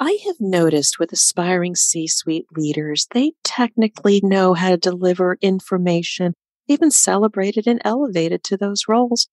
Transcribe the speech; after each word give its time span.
I 0.00 0.18
have 0.26 0.36
noticed 0.38 1.00
with 1.00 1.12
aspiring 1.12 1.74
C 1.74 2.06
suite 2.06 2.46
leaders, 2.56 3.08
they 3.12 3.32
technically 3.42 4.20
know 4.22 4.54
how 4.54 4.70
to 4.70 4.76
deliver 4.76 5.38
information. 5.40 6.34
They've 6.68 6.78
celebrated 6.90 7.66
and 7.66 7.82
elevated 7.84 8.44
to 8.44 8.56
those 8.56 8.86
roles. 8.86 9.28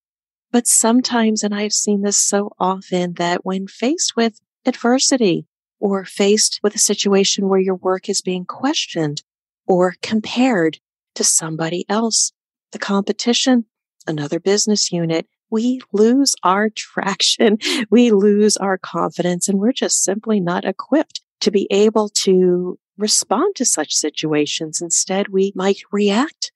But 0.51 0.65
sometimes, 0.65 1.43
and 1.43 1.53
I've 1.53 1.73
seen 1.73 2.01
this 2.01 2.17
so 2.17 2.51
often, 2.59 3.13
that 3.13 3.45
when 3.45 3.67
faced 3.67 4.15
with 4.15 4.39
adversity 4.65 5.45
or 5.79 6.03
faced 6.03 6.59
with 6.63 6.73
a 6.73 6.79
situation 6.79 7.47
where 7.47 7.59
your 7.59 7.75
work 7.75 8.09
is 8.09 8.21
being 8.21 8.45
questioned 8.45 9.21
or 9.67 9.95
compared 10.01 10.79
to 11.13 11.23
somebody 11.23 11.85
else, 11.89 12.31
the 12.71 12.79
competition, 12.79 13.65
another 14.07 14.39
business 14.39 14.91
unit, 14.91 15.27
we 15.49 15.81
lose 15.93 16.35
our 16.43 16.69
traction. 16.69 17.57
We 17.89 18.11
lose 18.11 18.57
our 18.57 18.77
confidence 18.77 19.47
and 19.47 19.59
we're 19.59 19.71
just 19.71 20.03
simply 20.03 20.39
not 20.39 20.65
equipped 20.65 21.21
to 21.41 21.51
be 21.51 21.67
able 21.69 22.09
to 22.23 22.79
respond 22.97 23.55
to 23.55 23.65
such 23.65 23.93
situations. 23.93 24.81
Instead, 24.81 25.29
we 25.29 25.51
might 25.55 25.81
react 25.91 26.51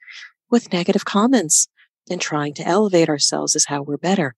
with 0.50 0.74
negative 0.74 1.06
comments 1.06 1.68
and 2.10 2.20
trying 2.20 2.54
to 2.56 2.68
elevate 2.68 3.10
ourselves 3.10 3.56
as 3.56 3.66
how 3.66 3.82
we're 3.82 3.98
better. 3.98 4.36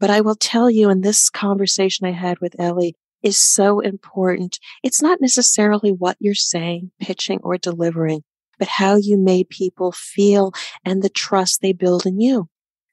But 0.00 0.10
I 0.10 0.20
will 0.20 0.34
tell 0.34 0.68
you 0.68 0.90
in 0.90 1.02
this 1.02 1.30
conversation 1.30 2.06
I 2.06 2.10
had 2.10 2.40
with 2.40 2.56
Eli 2.60 2.90
is 3.22 3.38
so 3.38 3.80
important. 3.80 4.58
It's 4.82 5.00
not 5.00 5.20
necessarily 5.20 5.92
what 5.92 6.16
you're 6.18 6.34
saying, 6.34 6.90
pitching 7.00 7.38
or 7.42 7.56
delivering, 7.56 8.24
but 8.58 8.68
how 8.68 8.96
you 8.96 9.16
made 9.16 9.48
people 9.48 9.92
feel 9.92 10.52
and 10.84 11.02
the 11.02 11.08
trust 11.08 11.60
they 11.60 11.72
build 11.72 12.04
in 12.04 12.20
you. 12.20 12.48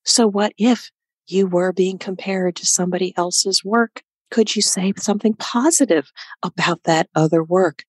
So 0.05 0.27
what 0.27 0.53
if 0.57 0.91
you 1.31 1.47
were 1.47 1.71
being 1.71 1.97
compared 1.97 2.55
to 2.57 2.65
somebody 2.65 3.13
else's 3.17 3.63
work? 3.63 4.03
Could 4.31 4.55
you 4.55 4.61
say 4.61 4.93
something 4.97 5.33
positive 5.33 6.11
about 6.43 6.83
that 6.83 7.09
other 7.15 7.43
work? 7.43 7.83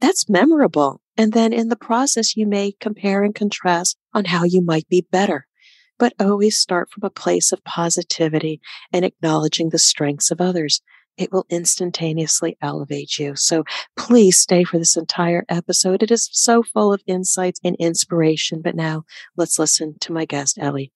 That's 0.00 0.28
memorable. 0.28 1.00
And 1.16 1.32
then 1.32 1.52
in 1.52 1.68
the 1.68 1.76
process, 1.76 2.36
you 2.36 2.46
may 2.46 2.72
compare 2.80 3.24
and 3.24 3.34
contrast 3.34 3.96
on 4.14 4.26
how 4.26 4.44
you 4.44 4.62
might 4.62 4.88
be 4.88 5.06
better. 5.10 5.46
But 5.98 6.12
always 6.20 6.56
start 6.56 6.90
from 6.90 7.04
a 7.04 7.10
place 7.10 7.50
of 7.52 7.64
positivity 7.64 8.60
and 8.92 9.04
acknowledging 9.04 9.70
the 9.70 9.78
strengths 9.78 10.30
of 10.30 10.40
others. 10.40 10.80
It 11.16 11.32
will 11.32 11.46
instantaneously 11.50 12.56
elevate 12.62 13.18
you. 13.18 13.34
So 13.34 13.64
please 13.96 14.38
stay 14.38 14.62
for 14.62 14.78
this 14.78 14.96
entire 14.96 15.44
episode. 15.48 16.04
It 16.04 16.12
is 16.12 16.28
so 16.30 16.62
full 16.62 16.92
of 16.92 17.02
insights 17.08 17.58
and 17.64 17.74
inspiration. 17.80 18.60
But 18.62 18.76
now 18.76 19.02
let's 19.36 19.58
listen 19.58 19.96
to 20.02 20.12
my 20.12 20.24
guest, 20.24 20.58
Eli 20.62 20.86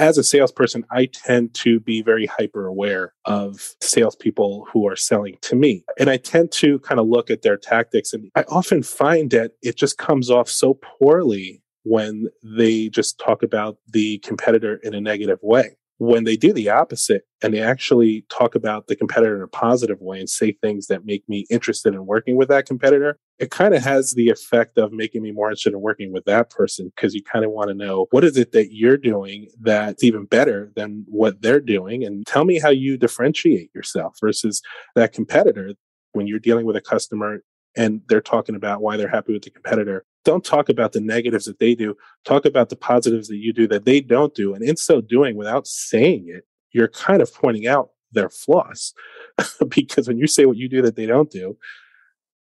as 0.00 0.16
a 0.16 0.24
salesperson, 0.24 0.84
I 0.90 1.06
tend 1.06 1.52
to 1.54 1.78
be 1.78 2.00
very 2.00 2.24
hyper 2.24 2.66
aware 2.66 3.12
of 3.26 3.76
salespeople 3.82 4.66
who 4.72 4.88
are 4.88 4.96
selling 4.96 5.36
to 5.42 5.54
me. 5.54 5.84
And 5.98 6.08
I 6.08 6.16
tend 6.16 6.52
to 6.52 6.78
kind 6.80 6.98
of 6.98 7.06
look 7.06 7.30
at 7.30 7.42
their 7.42 7.58
tactics. 7.58 8.14
And 8.14 8.30
I 8.34 8.44
often 8.48 8.82
find 8.82 9.30
that 9.30 9.52
it 9.62 9.76
just 9.76 9.98
comes 9.98 10.30
off 10.30 10.48
so 10.48 10.74
poorly 10.74 11.62
when 11.84 12.28
they 12.42 12.88
just 12.88 13.18
talk 13.18 13.42
about 13.42 13.76
the 13.88 14.18
competitor 14.18 14.76
in 14.82 14.94
a 14.94 15.00
negative 15.00 15.38
way 15.42 15.76
when 16.00 16.24
they 16.24 16.34
do 16.34 16.50
the 16.50 16.70
opposite 16.70 17.24
and 17.42 17.52
they 17.52 17.60
actually 17.60 18.24
talk 18.30 18.54
about 18.54 18.86
the 18.86 18.96
competitor 18.96 19.36
in 19.36 19.42
a 19.42 19.46
positive 19.46 20.00
way 20.00 20.18
and 20.18 20.30
say 20.30 20.50
things 20.50 20.86
that 20.86 21.04
make 21.04 21.28
me 21.28 21.44
interested 21.50 21.92
in 21.92 22.06
working 22.06 22.36
with 22.36 22.48
that 22.48 22.64
competitor, 22.64 23.18
it 23.38 23.50
kind 23.50 23.74
of 23.74 23.82
has 23.82 24.14
the 24.14 24.30
effect 24.30 24.78
of 24.78 24.92
making 24.92 25.22
me 25.22 25.30
more 25.30 25.48
interested 25.50 25.74
in 25.74 25.80
working 25.82 26.10
with 26.10 26.24
that 26.24 26.48
person 26.48 26.90
because 26.96 27.14
you 27.14 27.22
kind 27.22 27.44
of 27.44 27.50
want 27.50 27.68
to 27.68 27.74
know 27.74 28.06
what 28.12 28.24
is 28.24 28.38
it 28.38 28.52
that 28.52 28.72
you're 28.72 28.96
doing 28.96 29.48
that's 29.60 30.02
even 30.02 30.24
better 30.24 30.72
than 30.74 31.04
what 31.06 31.42
they're 31.42 31.60
doing? 31.60 32.02
And 32.02 32.26
tell 32.26 32.46
me 32.46 32.58
how 32.58 32.70
you 32.70 32.96
differentiate 32.96 33.70
yourself 33.74 34.16
versus 34.22 34.62
that 34.96 35.12
competitor 35.12 35.74
when 36.12 36.26
you're 36.26 36.38
dealing 36.38 36.64
with 36.64 36.76
a 36.76 36.80
customer 36.80 37.42
and 37.76 38.02
they're 38.08 38.20
talking 38.20 38.54
about 38.54 38.82
why 38.82 38.96
they're 38.96 39.08
happy 39.08 39.32
with 39.32 39.42
the 39.42 39.50
competitor. 39.50 40.04
Don't 40.24 40.44
talk 40.44 40.68
about 40.68 40.92
the 40.92 41.00
negatives 41.00 41.46
that 41.46 41.58
they 41.58 41.74
do. 41.74 41.96
Talk 42.24 42.44
about 42.44 42.68
the 42.68 42.76
positives 42.76 43.28
that 43.28 43.36
you 43.36 43.52
do 43.52 43.66
that 43.68 43.84
they 43.84 44.00
don't 44.00 44.34
do. 44.34 44.54
And 44.54 44.62
in 44.62 44.76
so 44.76 45.00
doing, 45.00 45.36
without 45.36 45.66
saying 45.66 46.26
it, 46.28 46.44
you're 46.72 46.88
kind 46.88 47.22
of 47.22 47.32
pointing 47.34 47.66
out 47.66 47.90
their 48.12 48.28
flaws. 48.28 48.92
because 49.68 50.08
when 50.08 50.18
you 50.18 50.26
say 50.26 50.46
what 50.46 50.56
you 50.56 50.68
do 50.68 50.82
that 50.82 50.96
they 50.96 51.06
don't 51.06 51.30
do, 51.30 51.56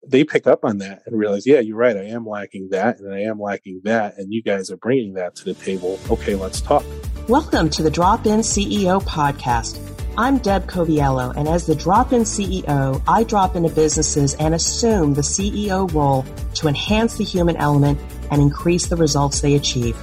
they 0.07 0.23
pick 0.23 0.47
up 0.47 0.63
on 0.63 0.77
that 0.77 1.01
and 1.05 1.17
realize, 1.17 1.45
yeah, 1.45 1.59
you're 1.59 1.77
right. 1.77 1.97
I 1.97 2.05
am 2.05 2.25
lacking 2.25 2.69
that 2.71 2.99
and 2.99 3.13
I 3.13 3.21
am 3.21 3.39
lacking 3.39 3.81
that. 3.83 4.17
And 4.17 4.31
you 4.31 4.41
guys 4.41 4.71
are 4.71 4.77
bringing 4.77 5.13
that 5.15 5.35
to 5.35 5.45
the 5.45 5.53
table. 5.53 5.99
Okay, 6.09 6.35
let's 6.35 6.61
talk. 6.61 6.85
Welcome 7.27 7.69
to 7.71 7.83
the 7.83 7.91
Drop 7.91 8.25
In 8.25 8.39
CEO 8.39 9.03
podcast 9.03 9.96
I'm 10.19 10.39
Deb 10.39 10.65
Coviello, 10.65 11.31
and 11.37 11.47
as 11.47 11.67
the 11.67 11.75
drop 11.75 12.11
in 12.11 12.23
CEO, 12.23 12.99
I 13.07 13.23
drop 13.23 13.55
into 13.55 13.69
businesses 13.69 14.33
and 14.33 14.55
assume 14.55 15.13
the 15.13 15.21
CEO 15.21 15.93
role 15.93 16.25
to 16.55 16.67
enhance 16.67 17.17
the 17.17 17.23
human 17.23 17.55
element 17.57 17.99
and 18.31 18.41
increase 18.41 18.87
the 18.87 18.95
results 18.95 19.41
they 19.41 19.53
achieve. 19.53 19.95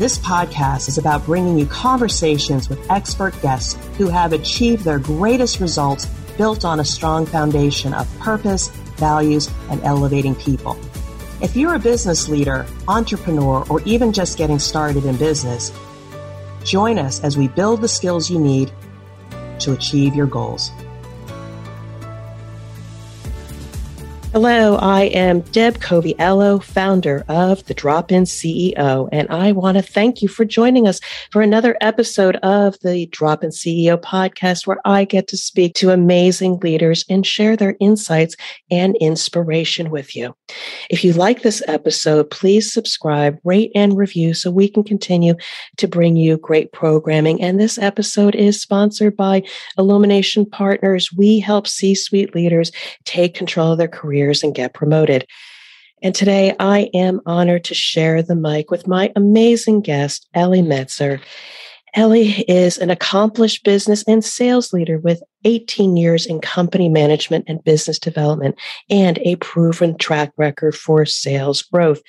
This 0.00 0.18
podcast 0.18 0.88
is 0.88 0.98
about 0.98 1.24
bringing 1.24 1.56
you 1.56 1.66
conversations 1.66 2.68
with 2.68 2.90
expert 2.90 3.40
guests 3.40 3.74
who 3.98 4.08
have 4.08 4.32
achieved 4.32 4.82
their 4.82 4.98
greatest 4.98 5.60
results 5.60 6.06
built 6.36 6.64
on 6.64 6.80
a 6.80 6.84
strong 6.84 7.24
foundation 7.24 7.94
of 7.94 8.18
purpose, 8.18 8.66
values, 8.96 9.48
and 9.70 9.80
elevating 9.84 10.34
people. 10.34 10.76
If 11.40 11.54
you're 11.54 11.74
a 11.74 11.78
business 11.78 12.28
leader, 12.28 12.66
entrepreneur, 12.88 13.64
or 13.70 13.80
even 13.82 14.12
just 14.12 14.38
getting 14.38 14.58
started 14.58 15.04
in 15.04 15.16
business, 15.18 15.70
Join 16.64 16.98
us 16.98 17.22
as 17.22 17.36
we 17.36 17.48
build 17.48 17.80
the 17.80 17.88
skills 17.88 18.30
you 18.30 18.38
need 18.38 18.72
to 19.60 19.72
achieve 19.72 20.14
your 20.14 20.26
goals. 20.26 20.70
Hello, 24.32 24.76
I 24.76 25.02
am 25.02 25.40
Deb 25.40 25.74
Coviello, 25.74 26.62
founder 26.62 27.22
of 27.28 27.62
the 27.66 27.74
Drop 27.74 28.10
In 28.10 28.22
CEO, 28.22 29.06
and 29.12 29.28
I 29.28 29.52
want 29.52 29.76
to 29.76 29.82
thank 29.82 30.22
you 30.22 30.28
for 30.28 30.46
joining 30.46 30.88
us 30.88 31.00
for 31.30 31.42
another 31.42 31.76
episode 31.82 32.36
of 32.36 32.78
the 32.80 33.04
Drop 33.08 33.44
In 33.44 33.50
CEO 33.50 34.00
podcast, 34.00 34.66
where 34.66 34.80
I 34.86 35.04
get 35.04 35.28
to 35.28 35.36
speak 35.36 35.74
to 35.74 35.90
amazing 35.90 36.60
leaders 36.60 37.04
and 37.10 37.26
share 37.26 37.58
their 37.58 37.76
insights 37.78 38.34
and 38.70 38.96
inspiration 39.02 39.90
with 39.90 40.16
you. 40.16 40.34
If 40.88 41.04
you 41.04 41.12
like 41.12 41.42
this 41.42 41.62
episode, 41.68 42.30
please 42.30 42.72
subscribe, 42.72 43.38
rate, 43.44 43.70
and 43.74 43.98
review 43.98 44.32
so 44.32 44.50
we 44.50 44.66
can 44.66 44.82
continue 44.82 45.34
to 45.76 45.86
bring 45.86 46.16
you 46.16 46.38
great 46.38 46.72
programming. 46.72 47.42
And 47.42 47.60
this 47.60 47.76
episode 47.76 48.34
is 48.34 48.62
sponsored 48.62 49.14
by 49.14 49.42
Illumination 49.76 50.46
Partners. 50.46 51.12
We 51.12 51.38
help 51.38 51.66
C 51.66 51.94
suite 51.94 52.34
leaders 52.34 52.72
take 53.04 53.34
control 53.34 53.72
of 53.72 53.78
their 53.78 53.88
career 53.88 54.21
careers 54.22 54.42
and 54.42 54.54
get 54.54 54.74
promoted. 54.74 55.26
And 56.02 56.14
today 56.14 56.54
I 56.58 56.90
am 56.94 57.20
honored 57.26 57.64
to 57.64 57.74
share 57.74 58.22
the 58.22 58.34
mic 58.34 58.70
with 58.70 58.86
my 58.86 59.12
amazing 59.14 59.82
guest, 59.82 60.28
Eli 60.36 60.58
Menczer. 60.58 61.20
Eli 61.96 62.42
is 62.48 62.78
an 62.78 62.90
accomplished 62.90 63.64
business 63.64 64.02
and 64.08 64.24
sales 64.24 64.72
leader 64.72 64.98
with 64.98 65.22
18 65.44 65.96
years 65.96 66.26
in 66.26 66.40
company 66.40 66.88
management 66.88 67.44
and 67.48 67.64
business 67.64 67.98
development 67.98 68.58
and 68.90 69.18
a 69.18 69.36
proven 69.36 69.96
track 69.98 70.32
record 70.36 70.74
for 70.74 71.04
sales 71.04 71.62
growth. 71.62 72.02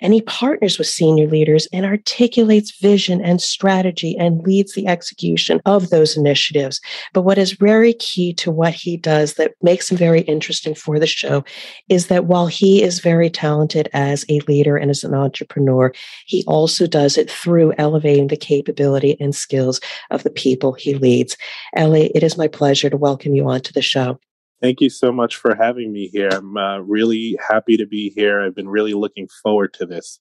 And 0.00 0.14
he 0.14 0.22
partners 0.22 0.78
with 0.78 0.86
senior 0.86 1.26
leaders 1.26 1.66
and 1.72 1.84
articulates 1.84 2.78
vision 2.78 3.20
and 3.20 3.42
strategy 3.42 4.16
and 4.16 4.42
leads 4.42 4.74
the 4.74 4.86
execution 4.86 5.60
of 5.66 5.90
those 5.90 6.16
initiatives. 6.16 6.80
But 7.12 7.22
what 7.22 7.36
is 7.36 7.52
very 7.52 7.94
key 7.94 8.32
to 8.34 8.50
what 8.52 8.74
he 8.74 8.96
does 8.96 9.34
that 9.34 9.54
makes 9.60 9.90
him 9.90 9.96
very 9.96 10.20
interesting 10.22 10.74
for 10.74 11.00
the 11.00 11.06
show 11.06 11.44
is 11.88 12.06
that 12.06 12.26
while 12.26 12.46
he 12.46 12.82
is 12.82 13.00
very 13.00 13.28
talented 13.28 13.88
as 13.92 14.24
a 14.28 14.38
leader 14.46 14.76
and 14.76 14.90
as 14.90 15.02
an 15.02 15.14
entrepreneur, 15.14 15.92
he 16.26 16.44
also 16.46 16.86
does 16.86 17.18
it 17.18 17.28
through 17.28 17.74
elevating 17.76 18.28
the 18.28 18.36
capability 18.36 19.16
and 19.18 19.34
skills 19.34 19.80
of 20.10 20.22
the 20.22 20.30
people 20.30 20.74
he 20.74 20.94
leads. 20.94 21.36
Eli, 21.76 22.08
it 22.14 22.22
is 22.22 22.38
my 22.38 22.46
pleasure 22.46 22.77
pleasure 22.78 22.90
to 22.90 22.96
welcome 22.96 23.34
you 23.34 23.48
onto 23.48 23.72
the 23.72 23.82
show. 23.82 24.20
Thank 24.62 24.80
you 24.80 24.88
so 24.88 25.10
much 25.10 25.34
for 25.34 25.56
having 25.56 25.92
me 25.92 26.06
here. 26.06 26.28
I'm 26.30 26.56
uh, 26.56 26.78
really 26.78 27.36
happy 27.48 27.76
to 27.76 27.86
be 27.86 28.10
here. 28.10 28.40
I've 28.40 28.54
been 28.54 28.68
really 28.68 28.94
looking 28.94 29.26
forward 29.42 29.74
to 29.74 29.86
this. 29.86 30.20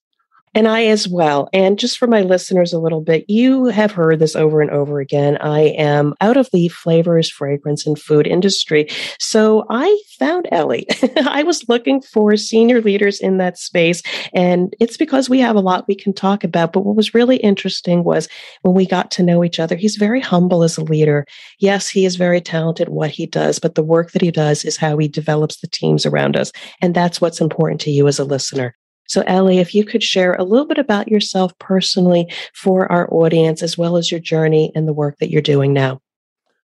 And 0.58 0.68
I 0.68 0.86
as 0.88 1.08
well. 1.08 1.50
And 1.54 1.78
just 1.78 2.00
for 2.00 2.08
my 2.08 2.24
listeners 2.24 2.74
a 2.74 2.80
little 2.80 3.02
bit, 3.02 3.26
you 3.30 3.66
have 3.66 3.92
heard 3.92 4.18
this 4.18 4.36
over 4.36 4.60
and 4.60 4.72
over 4.72 5.00
again. 5.00 5.38
I 5.38 5.60
am 5.60 6.16
out 6.20 6.36
of 6.36 6.50
the 6.52 6.68
flavors, 6.70 7.30
fragrance, 7.30 7.86
and 7.86 7.96
food 7.98 8.26
industry. 8.26 8.88
So 9.20 9.68
I 9.70 10.02
found 10.18 10.48
Eli. 10.52 10.86
I 11.28 11.44
was 11.44 11.70
looking 11.70 12.02
for 12.02 12.36
senior 12.38 12.82
leaders 12.82 13.20
in 13.20 13.38
that 13.38 13.60
space. 13.60 14.02
And 14.34 14.76
it's 14.80 14.98
because 14.98 15.30
we 15.30 15.40
have 15.42 15.56
a 15.56 15.60
lot 15.60 15.88
we 15.88 15.94
can 15.94 16.12
talk 16.12 16.44
about. 16.44 16.74
But 16.74 16.86
what 16.86 16.96
was 16.96 17.14
really 17.14 17.38
interesting 17.38 18.04
was 18.04 18.28
when 18.64 18.74
we 18.74 18.88
got 18.88 19.12
to 19.12 19.22
know 19.22 19.44
each 19.44 19.60
other, 19.60 19.76
he's 19.76 19.96
very 19.96 20.22
humble 20.22 20.64
as 20.64 20.76
a 20.76 20.84
leader. 20.84 21.28
Yes, 21.60 21.88
he 21.88 22.04
is 22.04 22.16
very 22.16 22.42
talented 22.42 22.90
what 22.90 23.12
he 23.12 23.28
does, 23.28 23.60
but 23.60 23.76
the 23.76 23.84
work 23.84 24.10
that 24.14 24.24
he 24.24 24.32
does 24.32 24.66
is 24.66 24.76
how 24.76 24.98
he 24.98 25.08
develops 25.08 25.58
the 25.58 25.68
teams 25.68 26.04
around 26.04 26.36
us. 26.36 26.52
And 26.82 26.96
that's 26.96 27.22
what's 27.22 27.42
important 27.42 27.80
to 27.82 27.92
you 27.92 28.08
as 28.08 28.18
a 28.18 28.26
listener. 28.26 28.74
So, 29.08 29.24
Eli, 29.30 29.56
if 29.56 29.74
you 29.74 29.86
could 29.86 30.04
share 30.04 30.34
a 30.34 30.44
little 30.44 30.66
bit 30.66 30.78
about 30.78 31.08
yourself 31.08 31.58
personally 31.60 32.32
for 32.54 32.92
our 32.92 33.12
audience, 33.14 33.64
as 33.64 33.78
well 33.78 33.98
as 33.98 34.12
your 34.12 34.20
journey 34.20 34.72
and 34.76 34.88
the 34.88 34.94
work 34.94 35.18
that 35.20 35.30
you're 35.30 35.42
doing 35.42 35.74
now. 35.74 36.02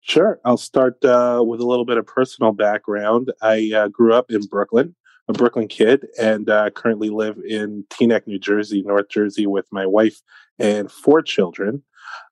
Sure. 0.01 0.39
I'll 0.43 0.57
start 0.57 1.03
uh, 1.05 1.43
with 1.45 1.61
a 1.61 1.65
little 1.65 1.85
bit 1.85 1.97
of 1.97 2.07
personal 2.07 2.51
background. 2.51 3.31
I 3.41 3.71
uh, 3.75 3.87
grew 3.87 4.15
up 4.15 4.31
in 4.31 4.41
Brooklyn, 4.47 4.95
a 5.27 5.33
Brooklyn 5.33 5.67
kid, 5.67 6.07
and 6.19 6.49
uh, 6.49 6.71
currently 6.71 7.09
live 7.09 7.37
in 7.47 7.85
Teaneck, 7.91 8.25
New 8.25 8.39
Jersey, 8.39 8.81
North 8.81 9.09
Jersey, 9.09 9.45
with 9.45 9.67
my 9.71 9.85
wife 9.85 10.19
and 10.57 10.91
four 10.91 11.21
children. 11.21 11.83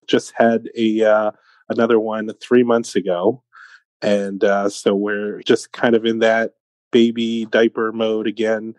Just 0.08 0.34
had 0.36 0.70
a 0.76 1.04
uh, 1.04 1.32
another 1.70 2.00
one 2.00 2.32
three 2.42 2.64
months 2.64 2.96
ago, 2.96 3.44
and 4.02 4.44
uh, 4.44 4.70
so 4.70 4.96
we're 4.96 5.42
just 5.44 5.72
kind 5.72 5.96
of 5.96 6.06
in 6.06 6.20
that 6.20 6.54
baby 6.92 7.46
diaper 7.46 7.92
mode 7.92 8.26
again 8.26 8.74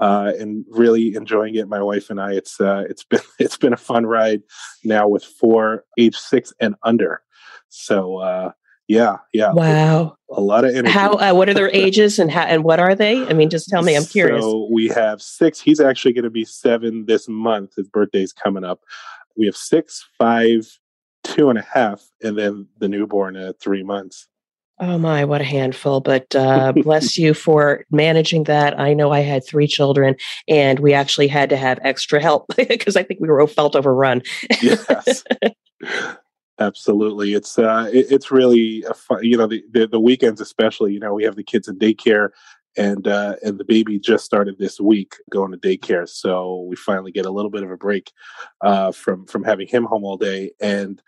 uh, 0.00 0.32
and 0.38 0.64
really 0.68 1.14
enjoying 1.14 1.54
it. 1.54 1.68
My 1.68 1.82
wife 1.82 2.10
and 2.10 2.20
I. 2.20 2.32
It's 2.32 2.60
uh, 2.60 2.84
it's 2.88 3.04
been 3.10 3.20
it's 3.38 3.56
been 3.56 3.72
a 3.72 3.78
fun 3.78 4.06
ride 4.06 4.42
now 4.84 5.08
with 5.08 5.24
four, 5.24 5.84
age 5.98 6.16
six 6.16 6.52
and 6.60 6.74
under. 6.82 7.22
So 7.68 8.18
uh, 8.18 8.52
yeah, 8.86 9.16
yeah. 9.32 9.52
Wow, 9.52 10.16
a 10.30 10.40
lot 10.40 10.64
of 10.64 10.74
energy. 10.74 10.92
How? 10.92 11.14
Uh, 11.14 11.34
what 11.34 11.48
are 11.48 11.54
their 11.54 11.70
ages 11.70 12.18
and 12.18 12.30
how? 12.30 12.42
And 12.42 12.64
what 12.64 12.80
are 12.80 12.94
they? 12.94 13.26
I 13.26 13.32
mean, 13.32 13.50
just 13.50 13.68
tell 13.68 13.82
me. 13.82 13.96
I'm 13.96 14.04
curious. 14.04 14.42
So 14.42 14.68
we 14.70 14.88
have 14.88 15.22
six. 15.22 15.60
He's 15.60 15.80
actually 15.80 16.12
going 16.12 16.24
to 16.24 16.30
be 16.30 16.44
seven 16.44 17.06
this 17.06 17.28
month. 17.28 17.76
His 17.76 17.88
birthday's 17.88 18.32
coming 18.32 18.64
up. 18.64 18.80
We 19.36 19.46
have 19.46 19.56
six, 19.56 20.06
five, 20.18 20.66
two 21.24 21.48
and 21.48 21.58
a 21.58 21.62
half, 21.62 22.02
and 22.22 22.38
then 22.38 22.68
the 22.78 22.88
newborn 22.88 23.36
at 23.36 23.58
three 23.58 23.82
months. 23.82 24.28
Oh 24.80 24.98
my, 24.98 25.24
what 25.24 25.40
a 25.40 25.44
handful. 25.44 26.00
But 26.00 26.34
uh, 26.34 26.72
bless 26.72 27.16
you 27.16 27.32
for 27.32 27.84
managing 27.90 28.44
that. 28.44 28.78
I 28.78 28.92
know 28.92 29.12
I 29.12 29.20
had 29.20 29.46
three 29.46 29.68
children 29.68 30.16
and 30.48 30.80
we 30.80 30.92
actually 30.92 31.28
had 31.28 31.50
to 31.50 31.56
have 31.56 31.78
extra 31.82 32.20
help 32.20 32.46
because 32.56 32.96
I 32.96 33.04
think 33.04 33.20
we 33.20 33.28
were 33.28 33.40
all 33.40 33.46
felt 33.46 33.76
overrun. 33.76 34.22
yes. 34.60 35.22
Absolutely. 36.58 37.34
It's 37.34 37.58
uh 37.58 37.90
it, 37.92 38.06
it's 38.10 38.30
really 38.30 38.84
a 38.88 38.94
fun, 38.94 39.24
you 39.24 39.36
know 39.36 39.46
the, 39.46 39.64
the, 39.72 39.88
the 39.88 40.00
weekends 40.00 40.40
especially, 40.40 40.92
you 40.92 41.00
know, 41.00 41.12
we 41.12 41.24
have 41.24 41.34
the 41.34 41.42
kids 41.42 41.66
in 41.66 41.78
daycare 41.78 42.28
and 42.76 43.08
uh 43.08 43.34
and 43.42 43.58
the 43.58 43.64
baby 43.64 43.98
just 43.98 44.24
started 44.24 44.56
this 44.58 44.80
week 44.80 45.16
going 45.30 45.50
to 45.50 45.58
daycare. 45.58 46.08
So 46.08 46.64
we 46.68 46.76
finally 46.76 47.10
get 47.10 47.26
a 47.26 47.30
little 47.30 47.50
bit 47.50 47.64
of 47.64 47.72
a 47.72 47.76
break 47.76 48.12
uh 48.60 48.92
from 48.92 49.26
from 49.26 49.42
having 49.42 49.66
him 49.66 49.84
home 49.84 50.04
all 50.04 50.16
day 50.16 50.52
and 50.60 51.02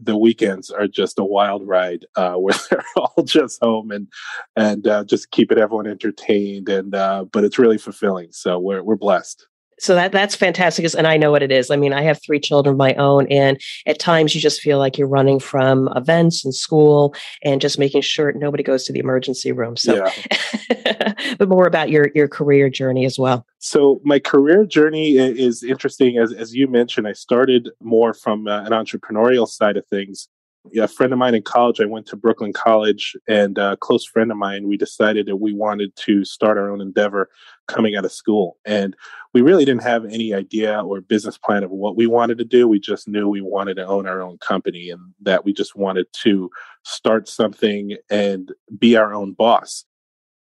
the 0.00 0.16
weekends 0.16 0.70
are 0.70 0.86
just 0.86 1.18
a 1.18 1.24
wild 1.24 1.66
ride 1.66 2.06
uh, 2.16 2.34
where 2.34 2.54
they're 2.70 2.84
all 2.96 3.22
just 3.24 3.62
home 3.62 3.90
and 3.90 4.08
and 4.56 4.86
uh, 4.86 5.04
just 5.04 5.30
keeping 5.30 5.58
everyone 5.58 5.86
entertained 5.86 6.68
and 6.68 6.94
uh, 6.94 7.24
but 7.32 7.44
it's 7.44 7.58
really 7.58 7.78
fulfilling. 7.78 8.28
So 8.32 8.58
we're 8.58 8.82
we're 8.82 8.96
blessed 8.96 9.46
so 9.78 9.94
that 9.94 10.12
that's 10.12 10.34
fantastic 10.34 10.86
and 10.96 11.06
i 11.06 11.16
know 11.16 11.30
what 11.30 11.42
it 11.42 11.52
is. 11.52 11.70
I 11.70 11.76
mean 11.76 11.92
i 11.92 12.02
have 12.02 12.20
three 12.22 12.40
children 12.40 12.74
of 12.74 12.78
my 12.78 12.94
own 12.94 13.26
and 13.30 13.60
at 13.86 13.98
times 13.98 14.34
you 14.34 14.40
just 14.40 14.60
feel 14.60 14.78
like 14.78 14.98
you're 14.98 15.08
running 15.08 15.40
from 15.40 15.88
events 15.96 16.44
and 16.44 16.54
school 16.54 17.14
and 17.42 17.60
just 17.60 17.78
making 17.78 18.02
sure 18.02 18.32
nobody 18.32 18.62
goes 18.62 18.84
to 18.84 18.92
the 18.92 19.00
emergency 19.00 19.52
room 19.52 19.76
so 19.76 19.94
yeah. 19.96 21.14
but 21.38 21.48
more 21.48 21.66
about 21.66 21.90
your 21.90 22.10
your 22.14 22.28
career 22.28 22.68
journey 22.68 23.04
as 23.04 23.18
well. 23.18 23.46
So 23.58 24.00
my 24.04 24.18
career 24.18 24.64
journey 24.64 25.16
is 25.16 25.62
interesting. 25.62 26.18
As 26.18 26.32
as 26.32 26.54
you 26.54 26.68
mentioned 26.68 27.06
i 27.06 27.12
started 27.12 27.70
more 27.80 28.14
from 28.14 28.46
uh, 28.46 28.62
an 28.62 28.72
entrepreneurial 28.72 29.46
side 29.46 29.76
of 29.76 29.86
things 29.86 30.28
a 30.76 30.88
friend 30.88 31.12
of 31.12 31.18
mine 31.18 31.34
in 31.34 31.42
college, 31.42 31.80
I 31.80 31.86
went 31.86 32.06
to 32.06 32.16
Brooklyn 32.16 32.52
College, 32.52 33.16
and 33.28 33.58
a 33.58 33.76
close 33.76 34.04
friend 34.04 34.30
of 34.30 34.36
mine, 34.36 34.68
we 34.68 34.76
decided 34.76 35.26
that 35.26 35.36
we 35.36 35.52
wanted 35.52 35.94
to 35.96 36.24
start 36.24 36.58
our 36.58 36.70
own 36.70 36.80
endeavor 36.80 37.28
coming 37.66 37.96
out 37.96 38.04
of 38.04 38.12
school. 38.12 38.56
And 38.64 38.96
we 39.34 39.42
really 39.42 39.64
didn't 39.64 39.82
have 39.82 40.04
any 40.04 40.34
idea 40.34 40.80
or 40.80 41.00
business 41.00 41.38
plan 41.38 41.64
of 41.64 41.70
what 41.70 41.96
we 41.96 42.06
wanted 42.06 42.38
to 42.38 42.44
do. 42.44 42.66
We 42.66 42.80
just 42.80 43.08
knew 43.08 43.28
we 43.28 43.40
wanted 43.40 43.74
to 43.74 43.86
own 43.86 44.06
our 44.06 44.22
own 44.22 44.38
company 44.38 44.90
and 44.90 45.00
that 45.20 45.44
we 45.44 45.52
just 45.52 45.76
wanted 45.76 46.06
to 46.24 46.50
start 46.84 47.28
something 47.28 47.96
and 48.10 48.52
be 48.78 48.96
our 48.96 49.14
own 49.14 49.32
boss. 49.32 49.84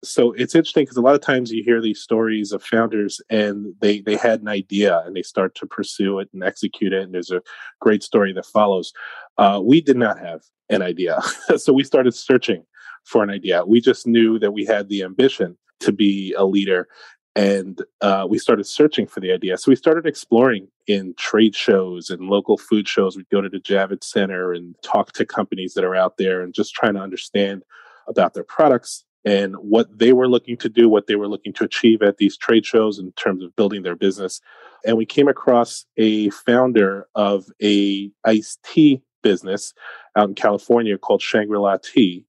So 0.09 0.33
it's 0.33 0.55
interesting 0.55 0.85
because 0.85 0.97
a 0.97 1.03
lot 1.03 1.15
of 1.15 1.21
times 1.21 1.51
you 1.51 1.63
hear 1.65 1.81
these 1.81 2.01
stories 2.01 2.53
of 2.53 2.63
founders 2.63 3.21
and 3.31 3.75
they 3.81 4.01
they 4.01 4.17
had 4.17 4.41
an 4.41 4.49
idea 4.49 5.03
and 5.05 5.15
they 5.15 5.23
start 5.23 5.55
to 5.57 5.67
pursue 5.67 6.19
it 6.19 6.29
and 6.33 6.43
execute 6.43 6.93
it 6.93 7.03
and 7.03 7.15
there's 7.15 7.31
a 7.31 7.43
great 7.81 8.03
story 8.03 8.33
that 8.33 8.47
follows. 8.47 8.93
Uh, 9.39 9.61
we 9.63 9.81
did 9.81 9.97
not 9.97 10.19
have 10.19 10.43
an 10.71 10.83
idea, 10.83 11.21
so 11.57 11.73
we 11.73 11.85
started 11.85 12.15
searching 12.15 12.65
for 13.05 13.23
an 13.23 13.31
idea. 13.31 13.65
We 13.65 13.81
just 13.81 14.07
knew 14.07 14.39
that 14.39 14.53
we 14.53 14.65
had 14.65 14.89
the 14.89 15.03
ambition 15.03 15.57
to 15.81 15.93
be 15.93 16.35
a 16.37 16.45
leader 16.45 16.89
and 17.37 17.83
uh, 18.01 18.27
we 18.29 18.39
started 18.39 18.67
searching 18.67 19.07
for 19.07 19.21
the 19.21 19.31
idea. 19.31 19.59
So 19.59 19.71
we 19.71 19.77
started 19.77 20.07
exploring 20.07 20.69
in 20.87 21.15
trade 21.19 21.55
shows 21.55 22.09
and 22.09 22.29
local 22.29 22.57
food 22.57 22.89
shows. 22.89 23.15
We'd 23.15 23.29
go 23.29 23.43
to 23.43 23.51
the 23.51 23.61
Javits 23.61 24.05
Center 24.05 24.55
and 24.55 24.75
talk 24.83 25.13
to 25.13 25.27
companies 25.27 25.75
that 25.75 25.85
are 25.85 25.95
out 25.95 26.17
there 26.17 26.41
and 26.41 26.55
just 26.55 26.73
trying 26.73 26.95
to 26.95 27.01
understand 27.01 27.63
about 28.09 28.33
their 28.33 28.43
products 28.43 29.05
and 29.27 29.57
what 29.57 29.99
they 29.99 30.13
were 30.13 30.29
looking 30.29 30.57
to 30.59 30.69
do, 30.69 30.89
what 30.89 31.09
they 31.09 31.17
were 31.17 31.27
looking 31.27 31.53
to 31.55 31.65
achieve 31.65 32.01
at 32.01 32.19
these 32.19 32.37
trade 32.37 32.65
shows 32.65 33.01
in 33.01 33.11
terms 33.13 33.43
of 33.43 33.55
building 33.57 33.83
their 33.83 33.97
business. 33.97 34.41
And 34.87 34.97
we 34.97 35.05
came 35.05 35.27
across 35.27 35.85
a 35.97 36.31
founder 36.31 37.09
of 37.17 37.47
a 37.61 38.09
iced 38.25 38.63
tea 38.63 39.03
business 39.25 39.75
out 40.15 40.29
in 40.29 40.37
California 40.37 40.97
called 40.97 41.21
Shangri-La 41.21 41.79
Tea. 41.79 42.25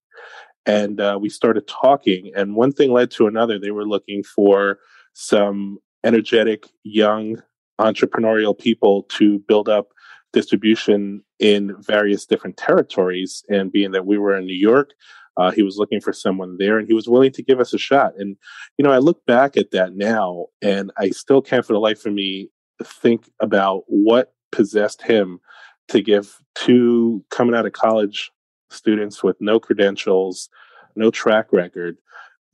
And 0.65 0.99
uh, 0.99 1.19
we 1.21 1.29
started 1.29 1.67
talking, 1.67 2.31
and 2.35 2.55
one 2.55 2.73
thing 2.73 2.91
led 2.91 3.11
to 3.11 3.27
another. 3.27 3.59
They 3.59 3.71
were 3.71 3.87
looking 3.87 4.23
for 4.23 4.79
some 5.13 5.77
energetic, 6.03 6.67
young, 6.83 7.41
entrepreneurial 7.79 8.57
people 8.57 9.03
to 9.03 9.39
build 9.47 9.69
up 9.69 9.89
distribution 10.33 11.23
in 11.39 11.75
various 11.79 12.25
different 12.25 12.57
territories. 12.57 13.43
And 13.49 13.71
being 13.71 13.91
that 13.91 14.07
we 14.07 14.17
were 14.17 14.35
in 14.35 14.45
New 14.45 14.53
York, 14.53 14.93
uh, 15.37 15.51
he 15.51 15.63
was 15.63 15.77
looking 15.77 16.01
for 16.01 16.11
someone 16.11 16.57
there 16.57 16.77
and 16.77 16.87
he 16.87 16.93
was 16.93 17.07
willing 17.07 17.31
to 17.31 17.43
give 17.43 17.59
us 17.59 17.73
a 17.73 17.77
shot. 17.77 18.13
And, 18.17 18.35
you 18.77 18.83
know, 18.83 18.91
I 18.91 18.97
look 18.97 19.25
back 19.25 19.55
at 19.55 19.71
that 19.71 19.95
now 19.95 20.47
and 20.61 20.91
I 20.97 21.11
still 21.11 21.41
can't 21.41 21.65
for 21.65 21.73
the 21.73 21.79
life 21.79 22.05
of 22.05 22.13
me 22.13 22.49
think 22.83 23.29
about 23.39 23.83
what 23.87 24.33
possessed 24.51 25.01
him 25.01 25.39
to 25.89 26.01
give 26.01 26.39
two 26.55 27.23
coming 27.29 27.55
out 27.55 27.65
of 27.65 27.73
college 27.73 28.31
students 28.69 29.23
with 29.23 29.37
no 29.39 29.59
credentials, 29.59 30.49
no 30.95 31.11
track 31.11 31.53
record, 31.53 31.97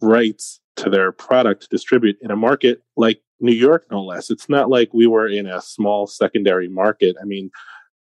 rights 0.02 0.60
to 0.76 0.90
their 0.90 1.12
product 1.12 1.64
to 1.64 1.68
distribute 1.70 2.18
in 2.22 2.32
a 2.32 2.36
market 2.36 2.84
like 2.98 3.22
New 3.40 3.54
York, 3.54 3.86
no 3.92 4.04
less. 4.04 4.30
It's 4.30 4.50
not 4.50 4.70
like 4.70 4.94
we 4.94 5.08
were 5.08 5.28
in 5.28 5.48
a 5.48 5.62
small 5.62 6.08
secondary 6.08 6.68
market. 6.68 7.16
I 7.22 7.26
mean, 7.26 7.50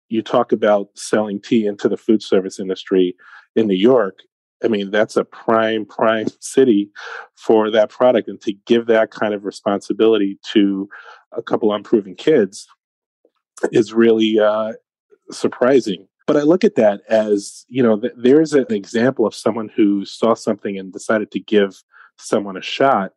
you 0.10 0.22
talk 0.22 0.52
about 0.52 0.90
selling 0.96 1.40
tea 1.42 1.66
into 1.66 1.88
the 1.88 1.98
food 1.98 2.24
service 2.24 2.60
industry 2.60 3.16
in 3.56 3.68
New 3.68 3.76
York. 3.76 4.20
I 4.64 4.68
mean, 4.68 4.92
that's 4.92 5.16
a 5.16 5.24
prime, 5.24 5.86
prime 5.86 6.28
city 6.40 6.92
for 7.36 7.72
that 7.72 7.90
product. 7.90 8.28
And 8.28 8.42
to 8.42 8.54
give 8.66 8.88
that 8.88 9.12
kind 9.12 9.34
of 9.34 9.46
responsibility 9.46 10.40
to 10.54 10.90
a 11.32 11.42
couple 11.42 11.74
unproven 11.74 12.16
kids 12.16 12.68
is 13.72 13.94
really 13.94 14.40
uh, 14.40 14.74
surprising. 15.32 16.08
But 16.28 16.38
I 16.38 16.42
look 16.42 16.64
at 16.64 16.76
that 16.76 17.02
as, 17.10 17.66
you 17.70 17.82
know, 17.82 18.00
th- 18.00 18.14
there's 18.16 18.54
an 18.54 18.72
example 18.72 19.26
of 19.26 19.34
someone 19.34 19.70
who 19.76 20.06
saw 20.06 20.36
something 20.36 20.78
and 20.78 20.94
decided 20.94 21.32
to 21.32 21.40
give 21.40 21.82
someone 22.18 22.58
a 22.58 22.62
shot 22.62 23.14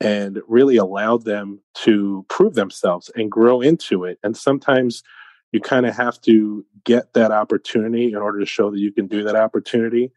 and 0.00 0.40
really 0.46 0.76
allowed 0.76 1.24
them 1.24 1.60
to 1.74 2.24
prove 2.28 2.54
themselves 2.54 3.10
and 3.16 3.32
grow 3.32 3.60
into 3.60 4.04
it. 4.04 4.18
And 4.22 4.36
sometimes 4.36 5.02
you 5.52 5.60
kind 5.60 5.86
of 5.86 5.96
have 5.96 6.20
to 6.22 6.64
get 6.84 7.12
that 7.14 7.30
opportunity 7.30 8.08
in 8.08 8.16
order 8.16 8.40
to 8.40 8.46
show 8.46 8.70
that 8.70 8.78
you 8.78 8.92
can 8.92 9.06
do 9.06 9.22
that 9.24 9.36
opportunity. 9.36 10.12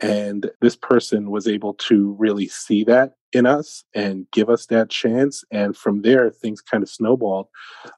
And 0.00 0.50
this 0.60 0.76
person 0.76 1.30
was 1.30 1.48
able 1.48 1.74
to 1.74 2.14
really 2.18 2.46
see 2.48 2.84
that 2.84 3.14
in 3.32 3.46
us 3.46 3.84
and 3.94 4.26
give 4.32 4.48
us 4.48 4.66
that 4.66 4.90
chance. 4.90 5.44
And 5.50 5.76
from 5.76 6.02
there, 6.02 6.30
things 6.30 6.60
kind 6.60 6.82
of 6.82 6.88
snowballed 6.88 7.48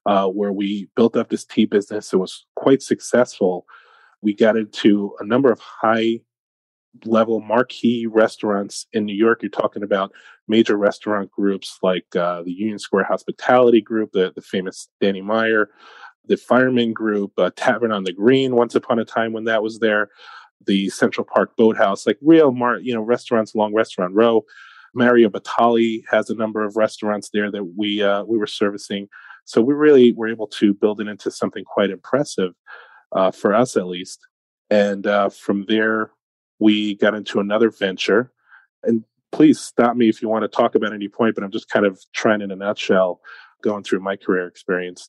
uh, 0.06 0.26
where 0.26 0.52
we 0.52 0.88
built 0.96 1.16
up 1.16 1.28
this 1.28 1.44
tea 1.44 1.66
business. 1.66 2.12
It 2.12 2.16
was 2.16 2.46
quite 2.56 2.82
successful. 2.82 3.66
We 4.22 4.34
got 4.34 4.56
into 4.56 5.14
a 5.20 5.24
number 5.24 5.52
of 5.52 5.60
high 5.60 6.20
level 7.04 7.40
marquee 7.40 8.06
restaurants 8.06 8.86
in 8.92 9.04
New 9.04 9.14
York. 9.14 9.42
You're 9.42 9.50
talking 9.50 9.82
about 9.82 10.12
major 10.48 10.76
restaurant 10.76 11.30
groups 11.30 11.78
like 11.82 12.04
uh, 12.16 12.42
the 12.42 12.52
Union 12.52 12.78
Square 12.78 13.04
Hospitality 13.04 13.80
Group, 13.80 14.10
the, 14.12 14.32
the 14.34 14.42
famous 14.42 14.88
Danny 15.00 15.22
Meyer, 15.22 15.70
the 16.26 16.36
Fireman 16.36 16.92
Group, 16.92 17.32
uh, 17.38 17.50
Tavern 17.56 17.92
on 17.92 18.04
the 18.04 18.12
Green, 18.12 18.54
once 18.54 18.74
upon 18.74 18.98
a 18.98 19.04
time 19.04 19.32
when 19.32 19.44
that 19.44 19.62
was 19.62 19.78
there, 19.78 20.08
the 20.66 20.88
Central 20.90 21.24
Park 21.24 21.56
Boathouse, 21.56 22.06
like 22.06 22.18
real, 22.20 22.52
mar- 22.52 22.78
you 22.78 22.94
know, 22.94 23.00
restaurants 23.00 23.54
along 23.54 23.74
Restaurant 23.74 24.14
Row. 24.14 24.44
Mario 24.94 25.28
Batali 25.28 26.02
has 26.10 26.30
a 26.30 26.34
number 26.34 26.64
of 26.64 26.76
restaurants 26.76 27.30
there 27.32 27.50
that 27.50 27.64
we 27.76 28.02
uh, 28.02 28.24
we 28.24 28.38
were 28.38 28.46
servicing. 28.46 29.08
So 29.44 29.60
we 29.60 29.74
really 29.74 30.12
were 30.12 30.28
able 30.28 30.46
to 30.48 30.74
build 30.74 31.00
it 31.00 31.08
into 31.08 31.30
something 31.30 31.64
quite 31.64 31.90
impressive 31.90 32.52
uh, 33.12 33.30
for 33.30 33.54
us, 33.54 33.76
at 33.76 33.86
least. 33.86 34.20
And 34.68 35.06
uh, 35.06 35.28
from 35.30 35.64
there, 35.66 36.10
we 36.58 36.94
got 36.96 37.14
into 37.14 37.40
another 37.40 37.70
venture. 37.70 38.32
And 38.82 39.04
please 39.32 39.60
stop 39.60 39.96
me 39.96 40.08
if 40.08 40.22
you 40.22 40.28
want 40.28 40.42
to 40.42 40.48
talk 40.48 40.74
about 40.74 40.92
any 40.92 41.08
point, 41.08 41.34
but 41.34 41.44
I'm 41.44 41.50
just 41.50 41.68
kind 41.68 41.86
of 41.86 42.00
trying 42.12 42.42
in 42.42 42.50
a 42.50 42.56
nutshell 42.56 43.20
going 43.62 43.82
through 43.82 44.00
my 44.00 44.16
career 44.16 44.46
experience. 44.46 45.08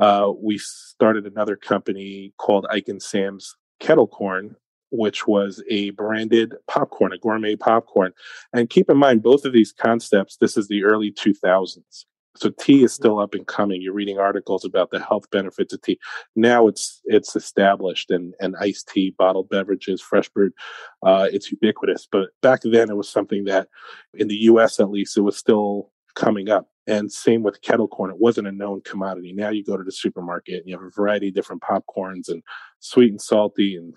Uh, 0.00 0.32
we 0.40 0.58
started 0.58 1.26
another 1.26 1.56
company 1.56 2.32
called 2.38 2.66
Ike 2.70 2.88
and 2.88 3.02
Sam's 3.02 3.56
Kettle 3.80 4.08
Corn, 4.08 4.56
which 4.90 5.26
was 5.26 5.62
a 5.70 5.90
branded 5.90 6.54
popcorn, 6.68 7.12
a 7.12 7.18
gourmet 7.18 7.56
popcorn. 7.56 8.12
And 8.52 8.70
keep 8.70 8.90
in 8.90 8.96
mind, 8.96 9.22
both 9.22 9.44
of 9.44 9.52
these 9.52 9.72
concepts, 9.72 10.36
this 10.36 10.56
is 10.56 10.68
the 10.68 10.84
early 10.84 11.12
2000s. 11.12 12.04
So 12.36 12.50
tea 12.50 12.82
is 12.82 12.92
still 12.92 13.18
up 13.18 13.34
and 13.34 13.46
coming. 13.46 13.82
You're 13.82 13.92
reading 13.92 14.18
articles 14.18 14.64
about 14.64 14.90
the 14.90 15.00
health 15.00 15.30
benefits 15.30 15.74
of 15.74 15.82
tea. 15.82 15.98
Now 16.34 16.66
it's 16.66 17.00
it's 17.04 17.36
established 17.36 18.10
and 18.10 18.34
and 18.40 18.56
iced 18.58 18.88
tea, 18.88 19.14
bottled 19.18 19.50
beverages, 19.50 20.00
fresh 20.00 20.30
brewed, 20.30 20.54
uh, 21.02 21.28
it's 21.30 21.52
ubiquitous. 21.52 22.08
But 22.10 22.30
back 22.40 22.60
then 22.64 22.88
it 22.88 22.96
was 22.96 23.10
something 23.10 23.44
that 23.44 23.68
in 24.14 24.28
the 24.28 24.36
US 24.44 24.80
at 24.80 24.90
least 24.90 25.18
it 25.18 25.22
was 25.22 25.36
still 25.36 25.90
coming 26.14 26.48
up. 26.48 26.68
And 26.86 27.12
same 27.12 27.42
with 27.42 27.62
kettle 27.62 27.86
corn. 27.86 28.10
It 28.10 28.18
wasn't 28.18 28.48
a 28.48 28.52
known 28.52 28.80
commodity. 28.84 29.32
Now 29.32 29.50
you 29.50 29.64
go 29.64 29.76
to 29.76 29.84
the 29.84 29.92
supermarket 29.92 30.54
and 30.54 30.64
you 30.66 30.76
have 30.76 30.84
a 30.84 30.90
variety 30.90 31.28
of 31.28 31.34
different 31.34 31.62
popcorns 31.62 32.28
and 32.28 32.42
sweet 32.80 33.10
and 33.10 33.20
salty 33.20 33.76
and 33.76 33.94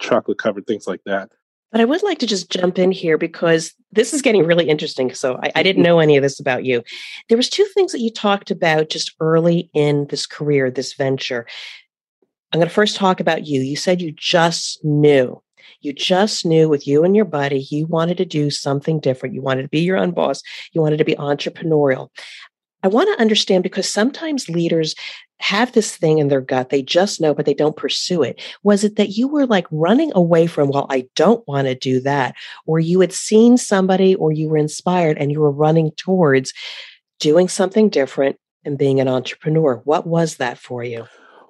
chocolate 0.00 0.38
covered 0.38 0.66
things 0.66 0.86
like 0.86 1.00
that. 1.06 1.30
But 1.72 1.80
I 1.80 1.84
would 1.84 2.02
like 2.02 2.18
to 2.18 2.26
just 2.26 2.50
jump 2.50 2.78
in 2.78 2.92
here 2.92 3.18
because 3.18 3.74
this 3.90 4.14
is 4.14 4.22
getting 4.22 4.44
really 4.44 4.68
interesting. 4.68 5.12
So 5.14 5.38
I, 5.42 5.52
I, 5.56 5.62
didn't 5.62 5.82
mm-hmm. 5.82 5.92
know 5.92 5.98
any 5.98 6.16
of 6.16 6.22
this 6.22 6.38
about 6.38 6.64
you. 6.64 6.82
There 7.28 7.36
was 7.36 7.48
two 7.48 7.64
things 7.74 7.92
that 7.92 8.00
you 8.00 8.10
talked 8.10 8.50
about 8.50 8.88
just 8.88 9.14
early 9.20 9.70
in 9.74 10.06
this 10.08 10.26
career, 10.26 10.70
this 10.70 10.94
venture. 10.94 11.46
I'm 12.52 12.60
going 12.60 12.68
to 12.68 12.74
first 12.74 12.96
talk 12.96 13.20
about 13.20 13.46
you. 13.46 13.60
You 13.60 13.76
said 13.76 14.00
you 14.00 14.12
just 14.12 14.82
knew. 14.84 15.42
You 15.80 15.92
just 15.92 16.46
knew 16.46 16.68
with 16.68 16.86
you 16.86 17.04
and 17.04 17.14
your 17.14 17.24
buddy, 17.24 17.66
you 17.70 17.86
wanted 17.86 18.18
to 18.18 18.24
do 18.24 18.50
something 18.50 19.00
different. 19.00 19.34
You 19.34 19.42
wanted 19.42 19.62
to 19.62 19.68
be 19.68 19.80
your 19.80 19.96
own 19.96 20.12
boss. 20.12 20.42
You 20.72 20.80
wanted 20.80 20.98
to 20.98 21.04
be 21.04 21.14
entrepreneurial. 21.16 22.08
I 22.82 22.88
want 22.88 23.08
to 23.12 23.20
understand 23.20 23.62
because 23.62 23.88
sometimes 23.88 24.48
leaders 24.48 24.94
have 25.38 25.72
this 25.72 25.96
thing 25.96 26.18
in 26.18 26.28
their 26.28 26.40
gut. 26.40 26.70
They 26.70 26.82
just 26.82 27.20
know, 27.20 27.34
but 27.34 27.46
they 27.46 27.54
don't 27.54 27.76
pursue 27.76 28.22
it. 28.22 28.40
Was 28.62 28.84
it 28.84 28.96
that 28.96 29.10
you 29.10 29.28
were 29.28 29.46
like 29.46 29.66
running 29.70 30.12
away 30.14 30.46
from, 30.46 30.70
well, 30.70 30.86
I 30.88 31.08
don't 31.14 31.46
want 31.46 31.66
to 31.66 31.74
do 31.74 32.00
that? 32.00 32.34
Or 32.64 32.78
you 32.78 33.00
had 33.00 33.12
seen 33.12 33.58
somebody 33.58 34.14
or 34.14 34.32
you 34.32 34.48
were 34.48 34.56
inspired 34.56 35.18
and 35.18 35.30
you 35.30 35.40
were 35.40 35.50
running 35.50 35.92
towards 35.92 36.54
doing 37.18 37.48
something 37.48 37.88
different 37.88 38.36
and 38.64 38.78
being 38.78 39.00
an 39.00 39.08
entrepreneur? 39.08 39.80
What 39.84 40.06
was 40.06 40.36
that 40.36 40.58
for 40.58 40.82
you? 40.82 41.06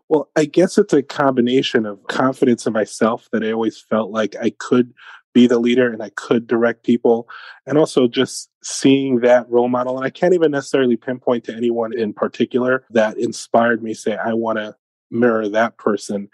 Well, 0.08 0.30
I 0.36 0.44
guess 0.44 0.78
it's 0.78 0.92
a 0.92 1.02
combination 1.02 1.84
of 1.84 2.06
confidence 2.06 2.66
in 2.66 2.72
myself 2.72 3.28
that 3.32 3.42
I 3.42 3.52
always 3.52 3.80
felt 3.80 4.10
like 4.10 4.36
I 4.40 4.50
could 4.50 4.92
be 5.34 5.46
the 5.46 5.58
leader 5.58 5.92
and 5.92 6.02
I 6.02 6.10
could 6.10 6.46
direct 6.46 6.84
people. 6.84 7.28
And 7.66 7.76
also 7.76 8.06
just 8.06 8.48
seeing 8.62 9.20
that 9.20 9.48
role 9.50 9.68
model. 9.68 9.96
And 9.96 10.06
I 10.06 10.10
can't 10.10 10.34
even 10.34 10.52
necessarily 10.52 10.96
pinpoint 10.96 11.44
to 11.44 11.54
anyone 11.54 11.92
in 11.96 12.12
particular 12.12 12.84
that 12.90 13.18
inspired 13.18 13.82
me, 13.82 13.94
say, 13.94 14.16
I 14.16 14.32
want 14.32 14.58
to 14.58 14.76
mirror 15.10 15.48
that 15.48 15.76
person, 15.76 16.28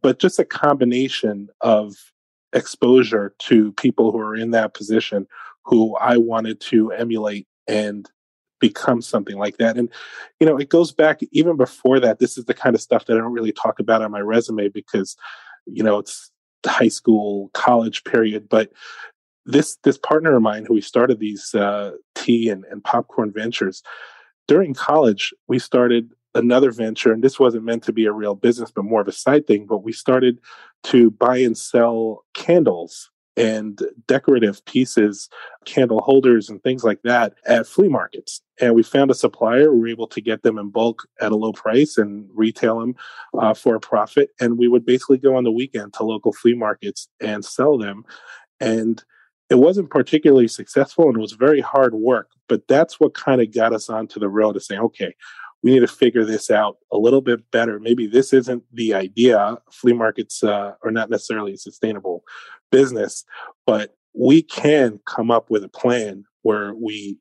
but 0.00 0.18
just 0.18 0.38
a 0.38 0.44
combination 0.44 1.48
of 1.60 1.94
exposure 2.52 3.34
to 3.38 3.72
people 3.72 4.12
who 4.12 4.18
are 4.18 4.36
in 4.36 4.50
that 4.50 4.74
position 4.74 5.26
who 5.64 5.96
I 5.96 6.16
wanted 6.16 6.60
to 6.60 6.90
emulate 6.92 7.46
and 7.66 8.10
become 8.62 9.02
something 9.02 9.36
like 9.36 9.58
that. 9.58 9.76
And, 9.76 9.90
you 10.40 10.46
know, 10.46 10.56
it 10.56 10.70
goes 10.70 10.92
back 10.92 11.20
even 11.32 11.56
before 11.58 12.00
that. 12.00 12.20
This 12.20 12.38
is 12.38 12.46
the 12.46 12.54
kind 12.54 12.74
of 12.74 12.80
stuff 12.80 13.04
that 13.04 13.18
I 13.18 13.20
don't 13.20 13.32
really 13.32 13.52
talk 13.52 13.78
about 13.78 14.00
on 14.00 14.10
my 14.10 14.20
resume 14.20 14.68
because, 14.68 15.16
you 15.66 15.82
know, 15.82 15.98
it's 15.98 16.30
high 16.64 16.88
school, 16.88 17.50
college 17.52 18.04
period. 18.04 18.48
But 18.48 18.72
this 19.44 19.76
this 19.82 19.98
partner 19.98 20.36
of 20.36 20.42
mine 20.42 20.64
who 20.64 20.74
we 20.74 20.80
started 20.80 21.18
these 21.18 21.54
uh, 21.54 21.90
tea 22.14 22.48
and, 22.48 22.64
and 22.70 22.82
popcorn 22.82 23.32
ventures 23.32 23.82
during 24.46 24.72
college, 24.72 25.34
we 25.48 25.58
started 25.58 26.10
another 26.34 26.70
venture, 26.70 27.12
and 27.12 27.22
this 27.22 27.38
wasn't 27.38 27.64
meant 27.64 27.82
to 27.82 27.92
be 27.92 28.06
a 28.06 28.12
real 28.12 28.34
business, 28.34 28.70
but 28.70 28.84
more 28.84 29.02
of 29.02 29.08
a 29.08 29.12
side 29.12 29.46
thing. 29.46 29.66
But 29.66 29.84
we 29.84 29.92
started 29.92 30.38
to 30.84 31.10
buy 31.10 31.38
and 31.38 31.58
sell 31.58 32.24
candles 32.34 33.10
and 33.36 33.80
decorative 34.06 34.64
pieces, 34.66 35.28
candle 35.64 36.02
holders, 36.02 36.50
and 36.50 36.62
things 36.62 36.84
like 36.84 37.00
that 37.02 37.34
at 37.46 37.66
flea 37.66 37.88
markets. 37.88 38.42
And 38.60 38.74
we 38.74 38.82
found 38.82 39.10
a 39.10 39.14
supplier. 39.14 39.72
We 39.72 39.80
were 39.80 39.88
able 39.88 40.06
to 40.08 40.20
get 40.20 40.42
them 40.42 40.58
in 40.58 40.70
bulk 40.70 41.06
at 41.20 41.32
a 41.32 41.36
low 41.36 41.52
price 41.52 41.96
and 41.96 42.28
retail 42.34 42.80
them 42.80 42.94
uh, 43.38 43.54
for 43.54 43.74
a 43.74 43.80
profit. 43.80 44.30
And 44.40 44.58
we 44.58 44.68
would 44.68 44.84
basically 44.84 45.18
go 45.18 45.36
on 45.36 45.44
the 45.44 45.52
weekend 45.52 45.94
to 45.94 46.04
local 46.04 46.32
flea 46.32 46.54
markets 46.54 47.08
and 47.20 47.44
sell 47.44 47.78
them. 47.78 48.04
And 48.60 49.02
it 49.52 49.58
wasn't 49.58 49.90
particularly 49.90 50.48
successful 50.48 51.08
and 51.08 51.16
it 51.16 51.20
was 51.20 51.32
very 51.32 51.60
hard 51.60 51.94
work, 51.94 52.30
but 52.48 52.66
that's 52.68 52.98
what 52.98 53.12
kind 53.12 53.42
of 53.42 53.52
got 53.52 53.74
us 53.74 53.90
onto 53.90 54.18
the 54.18 54.28
road 54.28 54.54
to 54.54 54.60
saying, 54.60 54.80
okay, 54.80 55.14
we 55.62 55.72
need 55.72 55.80
to 55.80 55.86
figure 55.86 56.24
this 56.24 56.50
out 56.50 56.78
a 56.90 56.98
little 56.98 57.20
bit 57.20 57.50
better. 57.50 57.78
Maybe 57.78 58.06
this 58.06 58.32
isn't 58.32 58.64
the 58.72 58.94
idea. 58.94 59.58
Flea 59.70 59.92
markets 59.92 60.42
uh, 60.42 60.72
are 60.84 60.90
not 60.90 61.10
necessarily 61.10 61.54
a 61.54 61.58
sustainable 61.58 62.24
business, 62.70 63.24
but 63.66 63.96
we 64.14 64.42
can 64.42 65.00
come 65.06 65.30
up 65.30 65.50
with 65.50 65.62
a 65.64 65.68
plan 65.68 66.24
where 66.42 66.74
we 66.74 67.18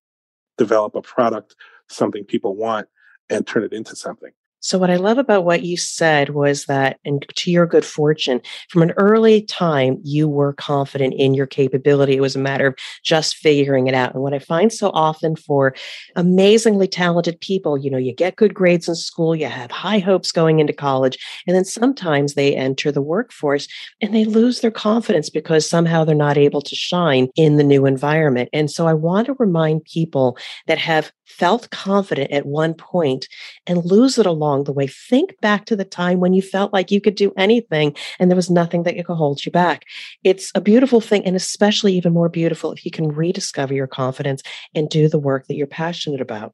develop 0.58 0.96
a 0.96 1.02
product, 1.02 1.56
something 1.90 2.24
people 2.26 2.56
want, 2.56 2.88
and 3.30 3.46
turn 3.46 3.64
it 3.64 3.74
into 3.74 3.96
something. 3.96 4.32
So, 4.64 4.78
what 4.78 4.92
I 4.92 4.96
love 4.98 5.18
about 5.18 5.44
what 5.44 5.64
you 5.64 5.76
said 5.76 6.30
was 6.30 6.66
that, 6.66 7.00
and 7.04 7.26
to 7.36 7.52
your 7.52 7.66
good 7.66 7.84
fortune, 7.84 8.42
from 8.70 8.84
an 8.84 8.92
early 8.92 9.42
time, 9.42 10.00
you 10.04 10.30
were 10.30 10.54
confident 10.54 11.16
in 11.16 11.34
your 11.34 11.48
capability. 11.48 12.16
It 12.16 12.22
was 12.22 12.36
a 12.36 12.40
matter 12.40 12.68
of 12.68 12.76
just 13.04 13.38
figuring 13.38 13.88
it 13.88 13.96
out. 13.96 14.14
And 14.14 14.22
what 14.22 14.36
I 14.36 14.40
find 14.40 14.72
so 14.72 14.92
often 14.94 15.36
for 15.36 15.74
amazingly 16.16 16.88
talented 16.88 17.42
people, 17.42 17.76
you 17.76 17.90
know, 17.90 17.98
you 17.98 18.14
get 18.14 18.36
good 18.36 18.54
grades 18.54 18.88
in 18.88 18.94
school, 18.94 19.36
you 19.36 19.48
have 19.48 19.72
high 19.72 20.00
hopes 20.00 20.32
going 20.32 20.60
into 20.60 20.74
college, 20.74 21.18
and 21.48 21.56
then 21.56 21.66
sometimes 21.66 22.36
they 22.36 22.56
enter 22.56 22.92
the 22.92 23.02
workforce 23.02 23.68
and 24.00 24.14
they 24.14 24.26
lose 24.26 24.62
their 24.62 24.70
confidence 24.70 25.32
because 25.32 25.68
somehow 25.68 26.04
they're 26.04 26.16
not 26.16 26.38
able 26.38 26.62
to 26.62 26.76
shine 26.76 27.30
in 27.36 27.58
the 27.58 27.64
new 27.64 27.88
environment. 27.88 28.48
And 28.54 28.70
so, 28.70 28.86
I 28.86 28.94
want 28.94 29.26
to 29.26 29.36
remind 29.40 29.86
people 29.86 30.38
that 30.68 30.78
have 30.78 31.12
felt 31.32 31.70
confident 31.72 32.32
at 32.32 32.46
one 32.46 32.74
point 32.74 33.28
and 33.66 33.86
lose 33.86 34.18
it 34.18 34.26
along 34.26 34.64
the 34.64 34.74
way. 34.74 34.88
Think 34.88 35.40
back 35.42 35.66
to 35.66 35.76
the 35.76 35.86
time 35.86 36.20
when 36.20 36.34
you 36.34 36.42
felt 36.42 36.74
like 36.74 36.92
you 36.92 37.02
could 37.02 37.16
do 37.16 37.34
anything 37.38 37.96
and 38.20 38.30
there 38.30 38.36
was 38.36 38.50
nothing 38.50 38.84
that 38.84 38.96
could 38.96 39.16
hold 39.16 39.46
you 39.46 39.52
back. 39.52 39.86
It's 40.24 40.52
a 40.56 40.62
beautiful 40.62 41.02
thing, 41.02 41.26
and 41.26 41.36
especially 41.36 41.94
even 41.96 42.14
more 42.14 42.30
beautiful 42.30 42.72
if 42.72 42.86
you 42.86 42.92
can 42.92 43.08
rediscover 43.08 43.74
your 43.74 43.88
confidence 43.88 44.44
and 44.76 44.90
do 44.90 45.08
the 45.08 45.20
work 45.20 45.48
that 45.48 45.56
you're 45.56 45.68
passionate 45.68 46.22
about. 46.22 46.54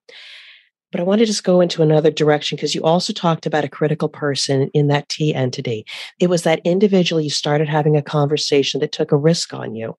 But 0.91 1.01
I 1.01 1.03
want 1.03 1.19
to 1.19 1.25
just 1.25 1.43
go 1.43 1.59
into 1.59 1.81
another 1.81 2.11
direction 2.11 2.55
because 2.55 2.73
you 2.73 2.83
also 2.83 3.11
talked 3.11 3.45
about 3.45 3.65
a 3.65 3.69
critical 3.69 4.07
person 4.07 4.69
in 4.73 4.87
that 4.87 5.09
tea 5.09 5.33
entity. 5.33 5.85
It 6.19 6.29
was 6.29 6.43
that 6.43 6.61
individual 6.63 7.21
you 7.21 7.29
started 7.29 7.67
having 7.67 7.97
a 7.97 8.01
conversation 8.01 8.79
that 8.79 8.93
took 8.93 9.11
a 9.11 9.17
risk 9.17 9.53
on 9.53 9.75
you 9.75 9.97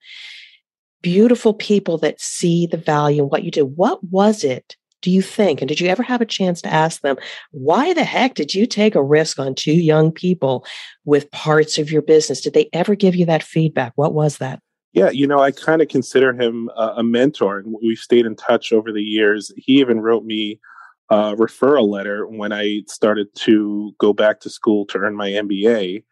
beautiful 1.03 1.55
people 1.55 1.99
that 1.99 2.21
see 2.21 2.67
the 2.67 2.77
value 2.77 3.23
in 3.23 3.29
what 3.29 3.45
you 3.45 3.51
do. 3.51 3.65
What 3.65 4.03
was 4.05 4.45
it, 4.45 4.77
do 5.03 5.11
you 5.11 5.23
think? 5.23 5.61
And 5.61 5.69
did 5.69 5.81
you 5.81 5.89
ever 5.89 6.03
have 6.03 6.21
a 6.21 6.27
chance 6.27 6.61
to 6.63 6.73
ask 6.73 7.03
them, 7.03 7.17
why 7.51 7.93
the 7.95 8.05
heck 8.05 8.35
did 8.35 8.55
you 8.55 8.67
take 8.67 8.95
a 8.95 9.03
risk 9.03 9.39
on 9.39 9.55
two 9.55 9.73
young 9.73 10.11
people 10.11 10.65
with 11.05 11.31
parts 11.31 11.79
of 11.79 11.91
your 11.91 12.03
business? 12.03 12.41
Did 12.41 12.55
they 12.55 12.69
ever 12.73 12.95
give 12.95 13.15
you 13.15 13.27
that 13.27 13.43
feedback? 13.43 13.93
What 13.97 14.15
was 14.15 14.39
that? 14.39 14.61
Yeah, 14.93 15.11
you 15.11 15.27
know, 15.27 15.41
I 15.41 15.53
kind 15.53 15.83
of 15.83 15.89
consider 15.89 16.33
him 16.33 16.71
a, 16.77 16.95
a 16.97 17.03
mentor, 17.05 17.59
and 17.59 17.75
we've 17.83 17.99
stayed 17.99 18.27
in 18.27 18.35
touch 18.35 18.73
over 18.73 18.91
the 18.91 19.03
years. 19.03 19.53
He 19.57 19.75
even 19.75 20.01
wrote 20.01 20.25
me 20.25 20.59
a 21.11 21.37
referral 21.37 21.89
letter 21.89 22.27
when 22.27 22.53
I 22.53 22.83
started 22.87 23.29
to 23.37 23.95
go 23.99 24.13
back 24.13 24.41
to 24.41 24.51
school 24.51 24.87
to 24.87 24.99
earn 24.99 25.15
my 25.15 25.29
MBA 25.29 26.05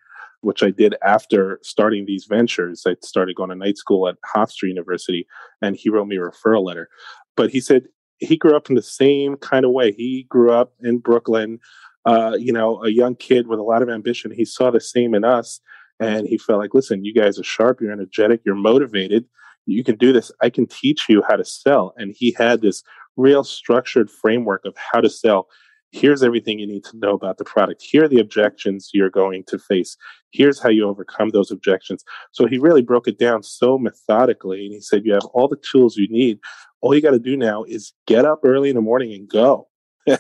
which 0.47 0.62
I 0.62 0.71
did 0.71 0.95
after 1.05 1.59
starting 1.62 2.07
these 2.07 2.25
ventures. 2.25 2.85
I 2.87 2.95
started 3.03 3.35
going 3.35 3.50
to 3.50 3.57
night 3.57 3.76
school 3.76 4.07
at 4.09 4.15
Hofstra 4.35 4.69
University, 4.69 5.26
and 5.61 5.75
he 5.75 5.91
wrote 5.91 6.07
me 6.07 6.17
a 6.17 6.21
referral 6.21 6.65
letter. 6.65 6.88
But 7.37 7.50
he 7.50 7.61
said 7.61 7.88
he 8.19 8.37
grew 8.37 8.57
up 8.57 8.69
in 8.71 8.76
the 8.76 8.83
same 8.83 9.37
kind 9.38 9.65
of 9.65 9.73
way. 9.73 9.91
He 9.91 10.25
grew 10.29 10.53
up 10.53 10.73
in 10.85 10.99
Brooklyn, 10.99 11.59
uh, 12.05 12.37
you 12.38 12.53
know, 12.53 12.81
a 12.85 12.91
young 12.91 13.17
kid 13.17 13.49
with 13.49 13.59
a 13.59 13.65
lot 13.65 13.83
of 13.83 13.91
ambition. 13.91 14.31
He 14.31 14.45
saw 14.45 14.71
the 14.71 14.81
same 14.81 15.15
in 15.15 15.25
us, 15.25 15.61
and 15.99 16.29
he 16.29 16.38
felt 16.38 16.61
like, 16.61 16.75
listen, 16.75 17.05
you 17.05 17.12
guys 17.12 17.41
are 17.41 17.45
sharp, 17.45 17.81
you're 17.81 17.91
energetic, 17.91 18.41
you're 18.47 18.55
motivated, 18.55 19.25
you 19.67 19.83
can 19.83 19.97
do 19.97 20.12
this. 20.12 20.31
I 20.41 20.49
can 20.49 20.67
teach 20.67 21.09
you 21.09 21.25
how 21.29 21.35
to 21.35 21.45
sell. 21.45 21.93
And 21.97 22.15
he 22.17 22.37
had 22.38 22.62
this 22.62 22.85
real 23.17 23.43
structured 23.43 24.11
framework 24.11 24.65
of 24.65 24.76
how 24.76 25.00
to 25.00 25.11
sell 25.11 25.49
here's 25.97 26.23
everything 26.23 26.59
you 26.59 26.67
need 26.67 26.85
to 26.85 26.97
know 26.99 27.15
about 27.15 27.38
the 27.38 27.45
product. 27.45 27.83
Here 27.83 28.05
are 28.05 28.09
the 28.09 28.21
objections 28.21 28.91
you're 28.93 29.11
going 29.11 29.45
to 29.45 29.59
face. 29.59 29.97
Here's 30.31 30.61
how 30.61 30.69
you 30.69 30.87
overcome 30.87 31.31
those 31.31 31.50
objections. 31.50 32.05
So 32.33 32.47
he 32.47 32.59
really 32.59 32.83
broke 32.83 33.09
it 33.09 33.19
down 33.19 33.43
so 33.43 33.79
methodically. 33.79 34.67
And 34.67 34.75
he 34.75 34.81
said, 34.81 35.07
You 35.07 35.15
have 35.15 35.25
all 35.33 35.49
the 35.49 35.57
tools 35.57 35.97
you 35.97 36.09
need. 36.09 36.38
All 36.83 36.95
you 36.95 37.00
got 37.00 37.12
to 37.12 37.19
do 37.19 37.37
now 37.37 37.65
is 37.65 37.95
get 38.07 38.25
up 38.25 38.41
early 38.45 38.69
in 38.69 38.76
the 38.76 38.83
morning 38.83 39.12
and 39.12 39.29
go. 39.29 39.69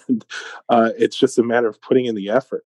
And 0.08 0.24
uh, 0.68 0.90
it's 0.98 1.16
just 1.16 1.38
a 1.38 1.44
matter 1.44 1.68
of 1.68 1.80
putting 1.80 2.06
in 2.06 2.16
the 2.16 2.28
effort. 2.28 2.64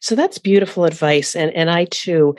So 0.00 0.14
that's 0.14 0.36
beautiful 0.36 0.84
advice. 0.84 1.34
And, 1.34 1.50
and 1.54 1.70
I 1.70 1.86
too, 1.86 2.36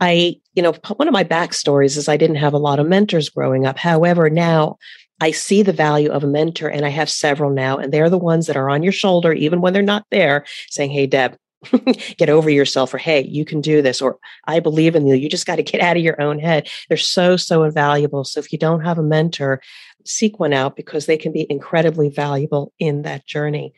I, 0.00 0.40
you 0.54 0.62
know, 0.62 0.72
one 0.96 1.06
of 1.06 1.12
my 1.12 1.24
backstories 1.24 1.98
is 1.98 2.08
I 2.08 2.16
didn't 2.16 2.36
have 2.36 2.54
a 2.54 2.58
lot 2.58 2.78
of 2.78 2.86
mentors 2.86 3.28
growing 3.28 3.66
up. 3.66 3.76
However, 3.76 4.30
now 4.30 4.78
I 5.20 5.30
see 5.32 5.62
the 5.62 5.72
value 5.72 6.10
of 6.10 6.24
a 6.24 6.28
mentor 6.28 6.68
and 6.68 6.86
I 6.86 6.88
have 6.88 7.10
several 7.10 7.50
now, 7.50 7.76
and 7.76 7.92
they're 7.92 8.10
the 8.10 8.18
ones 8.18 8.46
that 8.46 8.56
are 8.56 8.70
on 8.70 8.82
your 8.82 8.92
shoulder, 8.92 9.32
even 9.32 9.60
when 9.60 9.72
they're 9.72 9.82
not 9.82 10.06
there, 10.10 10.44
saying, 10.68 10.90
Hey, 10.90 11.06
Deb, 11.06 11.36
get 12.16 12.30
over 12.30 12.48
yourself 12.48 12.94
or 12.94 12.98
hey 12.98 13.22
you 13.22 13.44
can 13.44 13.60
do 13.60 13.82
this 13.82 14.00
or 14.00 14.18
i 14.46 14.60
believe 14.60 14.96
in 14.96 15.06
you. 15.06 15.14
You 15.14 15.28
just 15.28 15.46
got 15.46 15.56
to 15.56 15.62
get 15.62 15.80
out 15.80 15.96
of 15.96 16.02
your 16.02 16.20
own 16.20 16.38
head. 16.38 16.68
They're 16.88 16.96
so 16.96 17.36
so 17.36 17.64
invaluable. 17.64 18.24
So 18.24 18.40
if 18.40 18.52
you 18.52 18.58
don't 18.58 18.80
have 18.80 18.98
a 18.98 19.02
mentor 19.02 19.60
seek 20.06 20.40
one 20.40 20.54
out 20.54 20.76
because 20.76 21.04
they 21.04 21.18
can 21.18 21.32
be 21.32 21.46
incredibly 21.50 22.08
valuable 22.08 22.72
in 22.78 23.02
that 23.02 23.26
journey. 23.26 23.74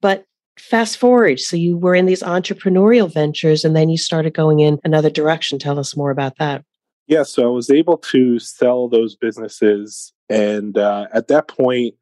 But 0.00 0.24
fast 0.56 0.98
forward 0.98 1.40
so 1.40 1.56
you 1.56 1.76
were 1.76 1.96
in 1.96 2.06
these 2.06 2.22
entrepreneurial 2.22 3.12
ventures 3.12 3.64
and 3.64 3.74
then 3.74 3.88
you 3.88 3.98
started 3.98 4.32
going 4.32 4.60
in 4.60 4.78
another 4.84 5.10
direction. 5.10 5.58
Tell 5.58 5.80
us 5.80 5.96
more 5.96 6.12
about 6.12 6.38
that. 6.38 6.64
Yeah 7.08 7.24
so 7.24 7.42
i 7.42 7.48
was 7.48 7.68
able 7.68 7.98
to 7.98 8.38
sell 8.38 8.88
those 8.88 9.16
businesses 9.16 10.13
and 10.28 10.78
uh, 10.78 11.06
at 11.12 11.28
that 11.28 11.48
point 11.48 11.94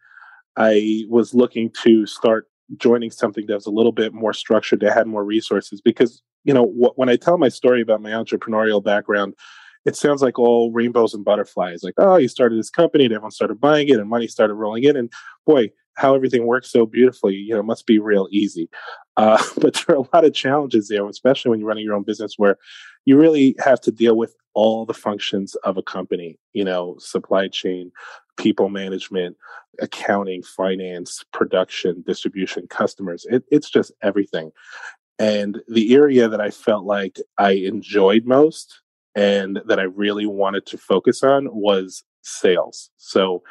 i 0.57 1.05
was 1.09 1.35
looking 1.35 1.71
to 1.83 2.07
start 2.07 2.49
joining 2.77 3.11
something 3.11 3.47
that 3.47 3.55
was 3.55 3.67
a 3.67 3.71
little 3.71 3.93
bit 3.93 4.15
more 4.15 4.33
structured 4.33 4.81
that 4.81 4.95
had 4.95 5.07
more 5.07 5.25
resources 5.25 5.81
because 5.81 6.23
you 6.45 6.55
know 6.55 6.67
wh- 6.67 6.97
when 6.99 7.09
i 7.09 7.17
tell 7.17 7.39
my 7.39 7.49
story 7.49 7.81
about 7.81 8.03
my 8.03 8.11
entrepreneurial 8.11 8.83
background 8.83 9.35
it 9.85 9.97
sounds 9.97 10.23
like 10.23 10.39
all 10.39 10.71
rainbows 10.73 11.15
and 11.15 11.25
butterflies 11.25 11.83
like 11.83 11.95
oh 11.99 12.17
you 12.17 12.29
started 12.29 12.59
this 12.59 12.71
company 12.71 13.05
and 13.05 13.13
everyone 13.13 13.31
started 13.31 13.61
buying 13.61 13.89
it 13.89 13.99
and 13.99 14.09
money 14.09 14.27
started 14.27 14.55
rolling 14.55 14.85
in 14.85 14.97
and 14.97 15.13
boy 15.47 15.71
how 15.97 16.15
everything 16.15 16.47
works 16.47 16.71
so 16.71 16.87
beautifully 16.87 17.35
you 17.35 17.55
know 17.55 17.63
must 17.63 17.87
be 17.87 17.99
real 17.99 18.29
easy. 18.31 18.69
Uh, 19.17 19.43
but 19.61 19.75
there 19.75 19.97
are 19.97 20.01
a 20.01 20.17
lot 20.17 20.25
of 20.25 20.35
challenges 20.35 20.89
there 20.89 21.07
especially 21.09 21.51
when 21.51 21.61
you're 21.61 21.69
running 21.69 21.85
your 21.85 21.95
own 21.95 22.03
business 22.03 22.35
where 22.37 22.57
you 23.05 23.19
really 23.19 23.55
have 23.59 23.81
to 23.81 23.91
deal 23.91 24.17
with 24.17 24.35
all 24.55 24.85
the 24.85 24.95
functions 24.95 25.55
of 25.57 25.77
a 25.77 25.83
company 25.83 26.39
you 26.53 26.65
know 26.65 26.97
supply 26.99 27.49
chain 27.49 27.91
people 28.37 28.69
management 28.69 29.37
accounting 29.81 30.43
finance 30.43 31.25
production 31.33 32.03
distribution 32.07 32.67
customers 32.69 33.27
it, 33.31 33.45
it's 33.51 33.71
just 33.71 33.93
everything. 34.03 34.51
And 35.19 35.63
the 35.69 35.95
area 35.95 36.29
that 36.29 36.41
i 36.41 36.51
felt 36.51 36.85
like 36.85 37.19
i 37.39 37.53
enjoyed 37.53 38.25
most 38.25 38.81
and 39.15 39.61
that 39.67 39.79
i 39.79 39.85
really 39.85 40.27
wanted 40.27 40.67
to 40.67 40.79
focus 40.79 41.23
on 41.23 41.49
was 41.53 42.05
sales. 42.23 42.91
So 42.97 43.43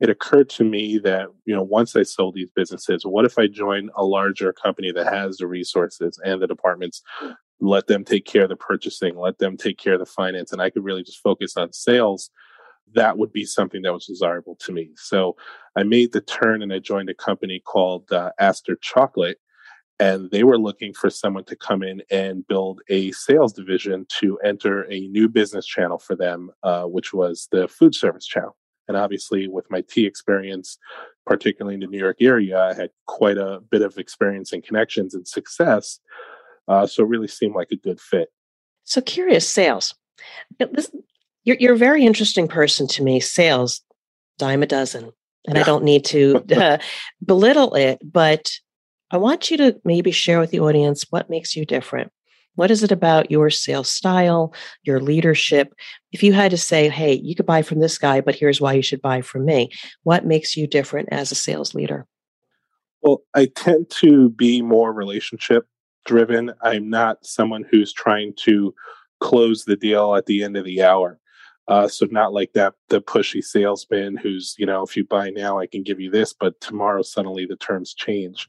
it 0.00 0.08
occurred 0.08 0.48
to 0.50 0.64
me 0.64 0.98
that 0.98 1.28
you 1.44 1.54
know 1.54 1.62
once 1.62 1.94
i 1.94 2.02
sold 2.02 2.34
these 2.34 2.50
businesses 2.50 3.04
what 3.04 3.24
if 3.24 3.38
i 3.38 3.46
join 3.46 3.90
a 3.96 4.04
larger 4.04 4.52
company 4.52 4.92
that 4.92 5.12
has 5.12 5.36
the 5.36 5.46
resources 5.46 6.18
and 6.24 6.40
the 6.40 6.46
departments 6.46 7.02
let 7.60 7.86
them 7.86 8.04
take 8.04 8.24
care 8.24 8.44
of 8.44 8.48
the 8.48 8.56
purchasing 8.56 9.16
let 9.16 9.38
them 9.38 9.56
take 9.56 9.78
care 9.78 9.94
of 9.94 10.00
the 10.00 10.06
finance 10.06 10.52
and 10.52 10.62
i 10.62 10.70
could 10.70 10.84
really 10.84 11.02
just 11.02 11.22
focus 11.22 11.56
on 11.56 11.72
sales 11.72 12.30
that 12.92 13.18
would 13.18 13.32
be 13.32 13.44
something 13.44 13.82
that 13.82 13.92
was 13.92 14.06
desirable 14.06 14.56
to 14.56 14.72
me 14.72 14.90
so 14.96 15.36
i 15.76 15.82
made 15.82 16.12
the 16.12 16.20
turn 16.20 16.62
and 16.62 16.72
i 16.72 16.78
joined 16.78 17.10
a 17.10 17.14
company 17.14 17.60
called 17.60 18.10
uh, 18.12 18.30
Astor 18.38 18.76
chocolate 18.80 19.38
and 19.98 20.30
they 20.30 20.44
were 20.44 20.58
looking 20.58 20.94
for 20.94 21.10
someone 21.10 21.44
to 21.44 21.54
come 21.54 21.82
in 21.82 22.02
and 22.10 22.46
build 22.48 22.80
a 22.88 23.12
sales 23.12 23.52
division 23.52 24.06
to 24.08 24.38
enter 24.38 24.90
a 24.90 25.00
new 25.08 25.28
business 25.28 25.66
channel 25.66 25.98
for 25.98 26.16
them 26.16 26.50
uh, 26.62 26.84
which 26.84 27.12
was 27.12 27.48
the 27.52 27.68
food 27.68 27.94
service 27.94 28.26
channel 28.26 28.56
and 28.90 28.96
obviously, 28.96 29.46
with 29.46 29.70
my 29.70 29.84
tea 29.88 30.04
experience, 30.04 30.76
particularly 31.24 31.74
in 31.74 31.80
the 31.80 31.86
New 31.86 32.00
York 32.00 32.16
area, 32.20 32.60
I 32.60 32.74
had 32.74 32.90
quite 33.06 33.38
a 33.38 33.60
bit 33.70 33.82
of 33.82 33.98
experience 33.98 34.52
and 34.52 34.64
connections 34.64 35.14
and 35.14 35.28
success. 35.28 36.00
Uh, 36.68 36.86
so 36.86 37.02
it 37.02 37.08
really 37.08 37.28
seemed 37.28 37.54
like 37.54 37.70
a 37.72 37.76
good 37.76 38.00
fit. 38.00 38.28
So 38.84 39.00
curious, 39.00 39.48
sales. 39.48 39.94
You're, 41.44 41.56
you're 41.58 41.74
a 41.74 41.78
very 41.78 42.04
interesting 42.04 42.48
person 42.48 42.86
to 42.88 43.02
me. 43.02 43.20
Sales, 43.20 43.82
dime 44.38 44.62
a 44.62 44.66
dozen. 44.66 45.12
And 45.46 45.56
yeah. 45.56 45.62
I 45.62 45.64
don't 45.64 45.84
need 45.84 46.04
to 46.06 46.44
uh, 46.56 46.78
belittle 47.24 47.74
it, 47.74 47.98
but 48.04 48.52
I 49.10 49.16
want 49.16 49.50
you 49.50 49.56
to 49.58 49.80
maybe 49.84 50.10
share 50.10 50.38
with 50.38 50.50
the 50.50 50.60
audience 50.60 51.06
what 51.10 51.30
makes 51.30 51.56
you 51.56 51.64
different. 51.64 52.12
What 52.56 52.70
is 52.70 52.82
it 52.82 52.92
about 52.92 53.30
your 53.30 53.48
sales 53.48 53.88
style, 53.88 54.52
your 54.82 55.00
leadership? 55.00 55.72
If 56.12 56.22
you 56.22 56.32
had 56.32 56.50
to 56.50 56.58
say, 56.58 56.88
hey, 56.88 57.14
you 57.14 57.34
could 57.34 57.46
buy 57.46 57.62
from 57.62 57.80
this 57.80 57.96
guy, 57.96 58.20
but 58.20 58.34
here's 58.34 58.60
why 58.60 58.74
you 58.74 58.82
should 58.82 59.00
buy 59.00 59.22
from 59.22 59.44
me, 59.44 59.70
what 60.02 60.26
makes 60.26 60.56
you 60.56 60.66
different 60.66 61.08
as 61.10 61.32
a 61.32 61.36
sales 61.36 61.74
leader? 61.74 62.06
Well, 63.02 63.22
I 63.34 63.46
tend 63.46 63.88
to 64.00 64.28
be 64.30 64.62
more 64.62 64.92
relationship 64.92 65.66
driven. 66.04 66.52
I'm 66.62 66.88
not 66.88 67.24
someone 67.24 67.64
who's 67.70 67.92
trying 67.92 68.34
to 68.38 68.74
close 69.20 69.64
the 69.64 69.76
deal 69.76 70.14
at 70.16 70.26
the 70.26 70.42
end 70.42 70.56
of 70.56 70.64
the 70.64 70.82
hour. 70.82 71.18
Uh, 71.68 71.86
so 71.86 72.04
not 72.10 72.32
like 72.32 72.52
that 72.52 72.74
the 72.88 73.00
pushy 73.00 73.42
salesman 73.44 74.16
who's 74.16 74.56
you 74.58 74.66
know 74.66 74.82
if 74.82 74.96
you 74.96 75.04
buy 75.04 75.30
now 75.30 75.58
I 75.58 75.68
can 75.68 75.84
give 75.84 76.00
you 76.00 76.10
this, 76.10 76.32
but 76.32 76.60
tomorrow 76.60 77.02
suddenly 77.02 77.46
the 77.46 77.54
terms 77.54 77.94
change, 77.94 78.48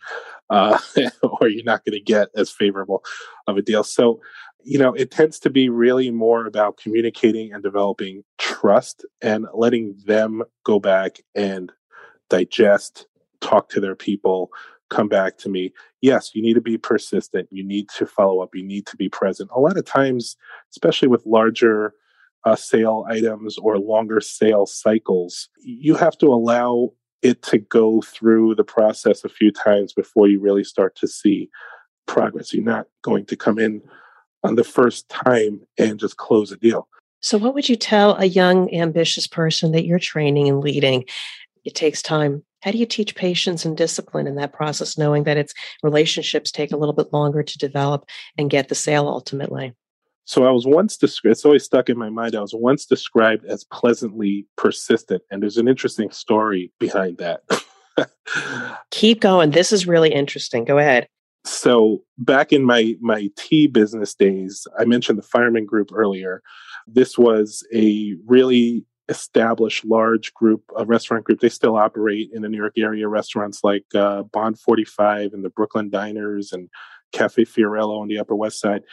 uh, 0.50 0.80
or 1.24 1.48
you're 1.48 1.64
not 1.64 1.86
going 1.86 1.94
to 1.94 2.02
get 2.02 2.30
as 2.36 2.50
favorable 2.50 3.04
of 3.46 3.58
a 3.58 3.62
deal. 3.62 3.84
So 3.84 4.20
you 4.64 4.80
know 4.80 4.94
it 4.94 5.12
tends 5.12 5.38
to 5.40 5.52
be 5.52 5.70
really 5.70 6.10
more 6.10 6.48
about 6.48 6.78
communicating 6.78 7.54
and 7.54 7.62
developing 7.62 8.24
trust 8.40 9.06
and 9.22 9.46
letting 9.54 9.96
them 10.06 10.42
go 10.64 10.80
back 10.80 11.20
and 11.36 11.72
digest, 12.32 13.06
talk 13.40 13.70
to 13.70 13.80
their 13.80 13.96
people, 13.96 14.50
come 14.92 15.08
back 15.08 15.38
to 15.40 15.50
me. 15.50 15.74
Yes, 16.02 16.32
you 16.36 16.42
need 16.44 16.54
to 16.54 16.62
be 16.62 16.78
persistent. 16.78 17.48
You 17.52 17.64
need 17.64 17.90
to 17.98 18.06
follow 18.06 18.42
up. 18.42 18.54
You 18.54 18.64
need 18.64 18.86
to 18.88 18.98
be 18.98 19.10
present. 19.10 19.50
A 19.56 19.60
lot 19.60 19.78
of 19.78 19.86
times, 19.86 20.36
especially 20.72 21.08
with 21.08 21.26
larger 21.26 21.94
uh, 22.46 22.56
sale 22.56 23.06
items 23.10 23.58
or 23.58 23.80
longer 23.80 24.22
sale 24.22 24.66
cycles, 24.66 25.50
you 25.64 25.96
have 25.96 26.18
to 26.20 26.28
allow 26.28 26.92
it 27.22 27.42
to 27.44 27.60
go 27.60 28.02
through 28.02 28.56
the 28.56 28.64
process 28.64 29.24
a 29.24 29.30
few 29.30 29.52
times 29.52 29.94
before 29.94 30.28
you 30.28 30.40
really 30.40 30.64
start 30.64 30.96
to 30.98 31.08
see 31.08 31.50
progress. 32.08 32.54
You're 32.54 32.64
not 32.64 32.88
going 33.04 33.26
to 33.26 33.36
come 33.36 33.60
in 33.60 33.82
on 34.44 34.56
the 34.56 34.64
first 34.64 35.08
time 35.10 35.62
and 35.78 36.00
just 36.00 36.18
close 36.18 36.52
a 36.52 36.58
deal. 36.58 36.88
So, 37.22 37.38
what 37.38 37.54
would 37.54 37.70
you 37.70 37.76
tell 37.76 38.16
a 38.16 38.26
young, 38.26 38.74
ambitious 38.74 39.28
person 39.28 39.72
that 39.74 39.86
you're 39.86 40.00
training 40.00 40.50
and 40.50 40.62
leading? 40.62 41.06
It 41.64 41.76
takes 41.76 42.02
time. 42.02 42.44
How 42.62 42.72
do 42.72 42.78
you 42.78 42.86
teach 42.86 43.16
patience 43.16 43.66
and 43.66 43.76
discipline 43.76 44.28
in 44.28 44.36
that 44.36 44.54
process, 44.54 44.98
knowing 44.98 45.24
that 45.24 45.38
its 45.38 45.54
relationships 45.84 46.52
take 46.52 46.72
a 46.72 46.78
little 46.78 46.94
bit 46.94 47.12
longer 47.12 47.44
to 47.44 47.58
develop 47.58 48.06
and 48.38 48.50
get 48.50 48.70
the 48.70 48.76
sale 48.76 49.08
ultimately? 49.08 49.74
So 50.26 50.46
I 50.46 50.52
was 50.52 50.66
once 50.66 50.98
described, 50.98 51.32
it's 51.32 51.46
always 51.46 51.64
stuck 51.64 51.90
in 51.90 51.98
my 51.98 52.10
mind. 52.10 52.36
I 52.36 52.42
was 52.42 52.54
once 52.54 52.86
described 52.86 53.46
as 53.46 53.64
pleasantly 53.66 54.46
persistent. 54.56 55.24
And 55.32 55.42
there's 55.42 55.58
an 55.58 55.68
interesting 55.68 56.12
story 56.12 56.72
behind 56.80 57.18
that. 57.18 57.42
Keep 58.92 59.22
going. 59.22 59.52
This 59.52 59.72
is 59.72 59.88
really 59.88 60.14
interesting. 60.14 60.64
Go 60.64 60.78
ahead. 60.78 61.08
So 61.44 62.04
back 62.20 62.54
in 62.54 62.64
my 62.64 62.96
my 63.02 63.30
tea 63.36 63.66
business 63.66 64.14
days, 64.14 64.68
I 64.78 64.86
mentioned 64.86 65.18
the 65.18 65.24
fireman 65.24 65.66
group 65.66 65.90
earlier. 65.92 66.44
This 66.88 67.18
was 67.18 67.66
a 67.74 68.16
really 68.28 68.86
established 69.12 69.86
large 69.86 70.34
group, 70.34 70.64
a 70.76 70.86
restaurant 70.86 71.26
group. 71.26 71.42
They 71.42 71.50
still 71.50 71.76
operate 71.76 72.32
in 72.34 72.42
the 72.42 72.50
New 72.50 72.58
York 72.58 72.74
area 72.78 73.08
restaurants 73.08 73.64
like 73.64 73.86
uh, 73.94 74.24
Bond 74.24 74.58
45 74.58 75.34
and 75.34 75.44
the 75.44 75.50
Brooklyn 75.50 75.90
Diners 75.90 76.54
and 76.54 76.70
Cafe 77.12 77.44
Fiorello 77.44 78.00
on 78.00 78.08
the 78.08 78.18
Upper 78.18 78.36
West 78.36 78.60
Side. 78.60 78.84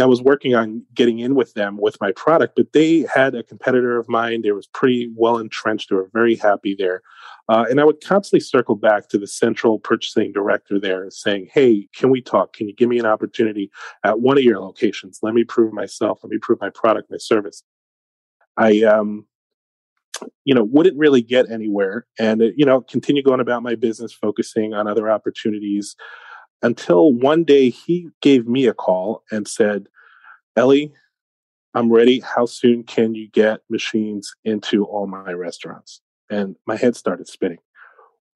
I 0.00 0.06
was 0.06 0.22
working 0.22 0.54
on 0.54 0.84
getting 0.94 1.18
in 1.18 1.34
with 1.34 1.54
them 1.54 1.78
with 1.78 2.00
my 2.00 2.12
product, 2.12 2.54
but 2.54 2.72
they 2.72 3.06
had 3.12 3.34
a 3.34 3.42
competitor 3.42 3.98
of 3.98 4.08
mine. 4.08 4.42
They 4.42 4.52
was 4.52 4.68
pretty 4.68 5.10
well 5.16 5.38
entrenched. 5.38 5.90
They 5.90 5.96
were 5.96 6.10
very 6.12 6.36
happy 6.36 6.76
there. 6.78 7.02
Uh, 7.48 7.64
and 7.68 7.80
I 7.80 7.84
would 7.84 8.00
constantly 8.00 8.40
circle 8.40 8.76
back 8.76 9.08
to 9.08 9.18
the 9.18 9.26
central 9.26 9.80
purchasing 9.80 10.30
director 10.32 10.78
there 10.78 11.10
saying, 11.10 11.48
Hey, 11.52 11.88
can 11.92 12.10
we 12.10 12.22
talk? 12.22 12.52
Can 12.52 12.68
you 12.68 12.74
give 12.74 12.88
me 12.88 13.00
an 13.00 13.06
opportunity 13.06 13.68
at 14.04 14.20
one 14.20 14.38
of 14.38 14.44
your 14.44 14.60
locations? 14.60 15.18
Let 15.22 15.34
me 15.34 15.42
prove 15.42 15.72
myself. 15.72 16.20
Let 16.22 16.30
me 16.30 16.38
prove 16.40 16.60
my 16.60 16.70
product, 16.70 17.10
my 17.10 17.18
service. 17.18 17.64
I, 18.56 18.82
um, 18.82 19.26
you 20.44 20.54
know, 20.54 20.64
wouldn't 20.64 20.98
really 20.98 21.22
get 21.22 21.50
anywhere 21.50 22.06
and, 22.18 22.40
uh, 22.40 22.46
you 22.56 22.64
know, 22.64 22.80
continue 22.80 23.22
going 23.22 23.40
about 23.40 23.62
my 23.62 23.74
business, 23.74 24.12
focusing 24.12 24.74
on 24.74 24.86
other 24.86 25.10
opportunities 25.10 25.96
until 26.62 27.12
one 27.12 27.44
day 27.44 27.68
he 27.70 28.08
gave 28.22 28.46
me 28.46 28.66
a 28.66 28.74
call 28.74 29.22
and 29.30 29.46
said, 29.46 29.86
Eli, 30.58 30.86
I'm 31.74 31.92
ready. 31.92 32.20
How 32.20 32.46
soon 32.46 32.84
can 32.84 33.14
you 33.14 33.28
get 33.28 33.60
machines 33.68 34.32
into 34.44 34.84
all 34.84 35.06
my 35.06 35.32
restaurants? 35.32 36.00
And 36.30 36.56
my 36.66 36.76
head 36.76 36.96
started 36.96 37.28
spinning. 37.28 37.58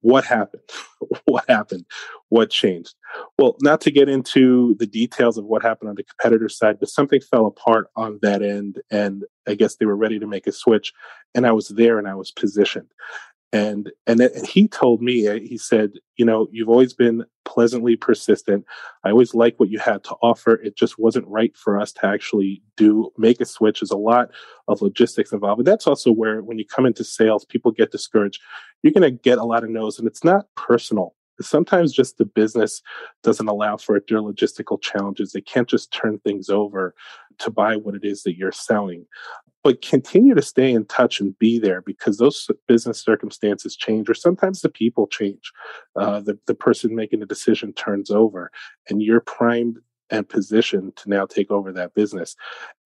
What 0.01 0.23
happened? 0.23 0.63
what 1.25 1.45
happened? 1.47 1.85
What 2.29 2.49
changed? 2.49 2.95
Well, 3.37 3.55
not 3.61 3.81
to 3.81 3.91
get 3.91 4.07
into 4.07 4.75
the 4.79 4.85
details 4.85 5.37
of 5.37 5.45
what 5.45 5.61
happened 5.61 5.89
on 5.89 5.95
the 5.95 6.03
competitor 6.03 6.49
side, 6.49 6.79
but 6.79 6.89
something 6.89 7.19
fell 7.19 7.45
apart 7.45 7.87
on 7.95 8.19
that 8.21 8.41
end. 8.41 8.81
And 8.91 9.23
I 9.47 9.55
guess 9.55 9.75
they 9.75 9.85
were 9.85 9.95
ready 9.95 10.19
to 10.19 10.27
make 10.27 10.47
a 10.47 10.51
switch. 10.51 10.93
And 11.35 11.45
I 11.45 11.51
was 11.51 11.69
there 11.69 11.99
and 11.99 12.07
I 12.07 12.15
was 12.15 12.31
positioned 12.31 12.87
and 13.51 13.91
and, 14.05 14.21
and 14.21 14.45
he 14.45 14.67
told 14.67 15.01
me 15.01 15.27
uh, 15.27 15.39
he 15.39 15.57
said 15.57 15.93
you 16.17 16.25
know 16.25 16.47
you've 16.51 16.69
always 16.69 16.93
been 16.93 17.25
pleasantly 17.45 17.95
persistent. 17.95 18.63
I 19.03 19.09
always 19.09 19.33
liked 19.33 19.59
what 19.59 19.69
you 19.69 19.79
had 19.79 20.03
to 20.03 20.15
offer. 20.21 20.53
It 20.53 20.77
just 20.77 20.99
wasn't 20.99 21.27
right 21.27 21.55
for 21.57 21.79
us 21.79 21.91
to 21.93 22.05
actually 22.05 22.61
do 22.77 23.11
make 23.17 23.41
a 23.41 23.45
switch. 23.45 23.79
There's 23.79 23.89
a 23.89 23.97
lot 23.97 24.29
of 24.67 24.83
logistics 24.83 25.31
involved. 25.31 25.59
And 25.59 25.67
that's 25.67 25.87
also 25.87 26.11
where 26.11 26.43
when 26.43 26.59
you 26.59 26.65
come 26.65 26.85
into 26.85 27.03
sales 27.03 27.45
people 27.45 27.71
get 27.71 27.91
discouraged. 27.91 28.39
You're 28.83 28.93
going 28.93 29.11
to 29.11 29.11
get 29.11 29.39
a 29.39 29.43
lot 29.43 29.63
of 29.63 29.71
no's 29.71 29.97
and 29.97 30.07
it's 30.07 30.23
not 30.23 30.45
personal 30.55 31.15
sometimes 31.41 31.93
just 31.93 32.17
the 32.17 32.25
business 32.25 32.81
doesn't 33.23 33.47
allow 33.47 33.77
for 33.77 33.95
it. 33.95 34.05
There 34.07 34.17
are 34.17 34.21
logistical 34.21 34.81
challenges. 34.81 35.31
They 35.31 35.41
can't 35.41 35.67
just 35.67 35.91
turn 35.91 36.19
things 36.19 36.49
over 36.49 36.93
to 37.39 37.51
buy 37.51 37.75
what 37.75 37.95
it 37.95 38.03
is 38.03 38.23
that 38.23 38.37
you're 38.37 38.51
selling. 38.51 39.05
But 39.63 39.81
continue 39.81 40.35
to 40.35 40.41
stay 40.41 40.71
in 40.71 40.85
touch 40.85 41.19
and 41.19 41.37
be 41.37 41.59
there 41.59 41.81
because 41.81 42.17
those 42.17 42.49
business 42.67 43.01
circumstances 43.01 43.75
change, 43.75 44.09
or 44.09 44.13
sometimes 44.13 44.61
the 44.61 44.69
people 44.69 45.05
change. 45.07 45.51
Uh, 45.97 46.21
the, 46.21 46.39
the 46.47 46.55
person 46.55 46.95
making 46.95 47.19
the 47.19 47.25
decision 47.25 47.73
turns 47.73 48.09
over, 48.09 48.51
and 48.89 49.01
you're 49.01 49.19
primed 49.19 49.79
and 50.09 50.27
positioned 50.27 50.95
to 50.95 51.09
now 51.09 51.25
take 51.25 51.51
over 51.51 51.71
that 51.73 51.93
business. 51.93 52.35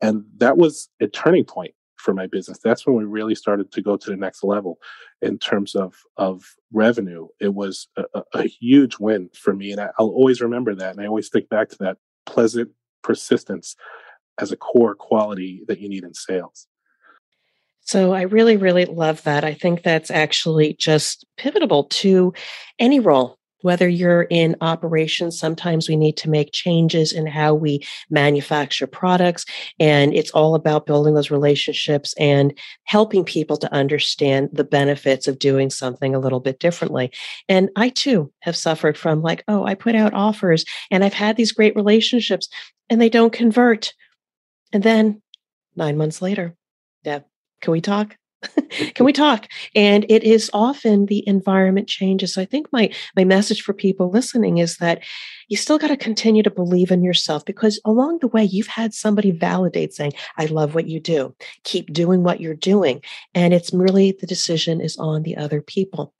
And 0.01 0.25
that 0.37 0.57
was 0.57 0.89
a 0.99 1.07
turning 1.07 1.45
point 1.45 1.73
for 2.03 2.13
my 2.13 2.27
business. 2.27 2.59
That's 2.63 2.85
when 2.85 2.95
we 2.95 3.05
really 3.05 3.33
started 3.33 3.71
to 3.71 3.81
go 3.81 3.97
to 3.97 4.09
the 4.09 4.17
next 4.17 4.43
level 4.43 4.77
in 5.21 5.39
terms 5.39 5.73
of 5.73 5.95
of 6.17 6.43
revenue. 6.71 7.27
It 7.39 7.53
was 7.53 7.87
a, 7.97 8.23
a 8.33 8.43
huge 8.43 8.99
win 8.99 9.29
for 9.33 9.53
me, 9.53 9.71
and 9.71 9.81
I, 9.81 9.89
I'll 9.97 10.07
always 10.07 10.41
remember 10.41 10.75
that. 10.75 10.91
And 10.91 11.01
I 11.01 11.07
always 11.07 11.29
think 11.29 11.49
back 11.49 11.69
to 11.69 11.77
that 11.79 11.97
pleasant 12.25 12.71
persistence 13.03 13.75
as 14.39 14.51
a 14.51 14.57
core 14.57 14.95
quality 14.95 15.63
that 15.67 15.79
you 15.79 15.89
need 15.89 16.03
in 16.03 16.13
sales. 16.13 16.67
So 17.85 18.13
I 18.13 18.21
really, 18.21 18.57
really 18.57 18.85
love 18.85 19.23
that. 19.23 19.43
I 19.43 19.53
think 19.53 19.83
that's 19.83 20.09
actually 20.09 20.73
just 20.73 21.25
pivotal 21.37 21.85
to 21.85 22.33
any 22.79 22.99
role 22.99 23.37
whether 23.63 23.87
you're 23.87 24.23
in 24.23 24.55
operations, 24.61 25.39
sometimes 25.39 25.89
we 25.89 25.95
need 25.95 26.15
to 26.17 26.29
make 26.29 26.51
changes 26.51 27.11
in 27.11 27.25
how 27.25 27.53
we 27.53 27.83
manufacture 28.09 28.85
products. 28.85 29.45
And 29.79 30.13
it's 30.13 30.31
all 30.31 30.53
about 30.53 30.85
building 30.85 31.15
those 31.15 31.31
relationships 31.31 32.13
and 32.19 32.53
helping 32.83 33.23
people 33.23 33.57
to 33.57 33.73
understand 33.73 34.49
the 34.51 34.63
benefits 34.63 35.27
of 35.27 35.39
doing 35.39 35.69
something 35.69 36.13
a 36.13 36.19
little 36.19 36.41
bit 36.41 36.59
differently. 36.59 37.11
And 37.49 37.69
I 37.75 37.89
too 37.89 38.31
have 38.41 38.55
suffered 38.55 38.97
from 38.97 39.21
like, 39.21 39.43
oh, 39.47 39.65
I 39.65 39.75
put 39.75 39.95
out 39.95 40.13
offers 40.13 40.65
and 40.91 41.03
I've 41.03 41.13
had 41.13 41.37
these 41.37 41.53
great 41.53 41.75
relationships 41.75 42.49
and 42.89 43.01
they 43.01 43.09
don't 43.09 43.33
convert. 43.33 43.93
And 44.73 44.83
then 44.83 45.21
nine 45.75 45.97
months 45.97 46.21
later, 46.21 46.55
yeah, 47.03 47.19
can 47.61 47.71
we 47.71 47.81
talk? 47.81 48.17
can 48.95 49.05
we 49.05 49.13
talk? 49.13 49.47
And 49.75 50.05
it 50.09 50.23
is 50.23 50.49
often 50.53 51.05
the 51.05 51.23
environment 51.27 51.87
changes. 51.87 52.33
So 52.33 52.41
i 52.41 52.45
think 52.45 52.67
my 52.71 52.91
my 53.15 53.23
message 53.23 53.61
for 53.61 53.73
people 53.73 54.09
listening 54.09 54.57
is 54.57 54.77
that 54.77 55.03
you 55.49 55.57
still 55.57 55.77
got 55.77 55.87
to 55.87 55.97
continue 55.97 56.41
to 56.43 56.49
believe 56.49 56.91
in 56.91 57.03
yourself 57.03 57.45
because 57.45 57.79
along 57.85 58.19
the 58.19 58.27
way 58.27 58.43
you've 58.43 58.67
had 58.67 58.93
somebody 58.93 59.31
validate 59.31 59.93
saying 59.93 60.13
i 60.37 60.45
love 60.45 60.75
what 60.75 60.87
you 60.87 60.99
do. 60.99 61.35
Keep 61.63 61.93
doing 61.93 62.23
what 62.23 62.39
you're 62.39 62.55
doing. 62.55 63.01
And 63.33 63.53
it's 63.53 63.73
really 63.73 64.15
the 64.19 64.27
decision 64.27 64.81
is 64.81 64.97
on 64.97 65.23
the 65.23 65.37
other 65.37 65.61
people 65.61 66.13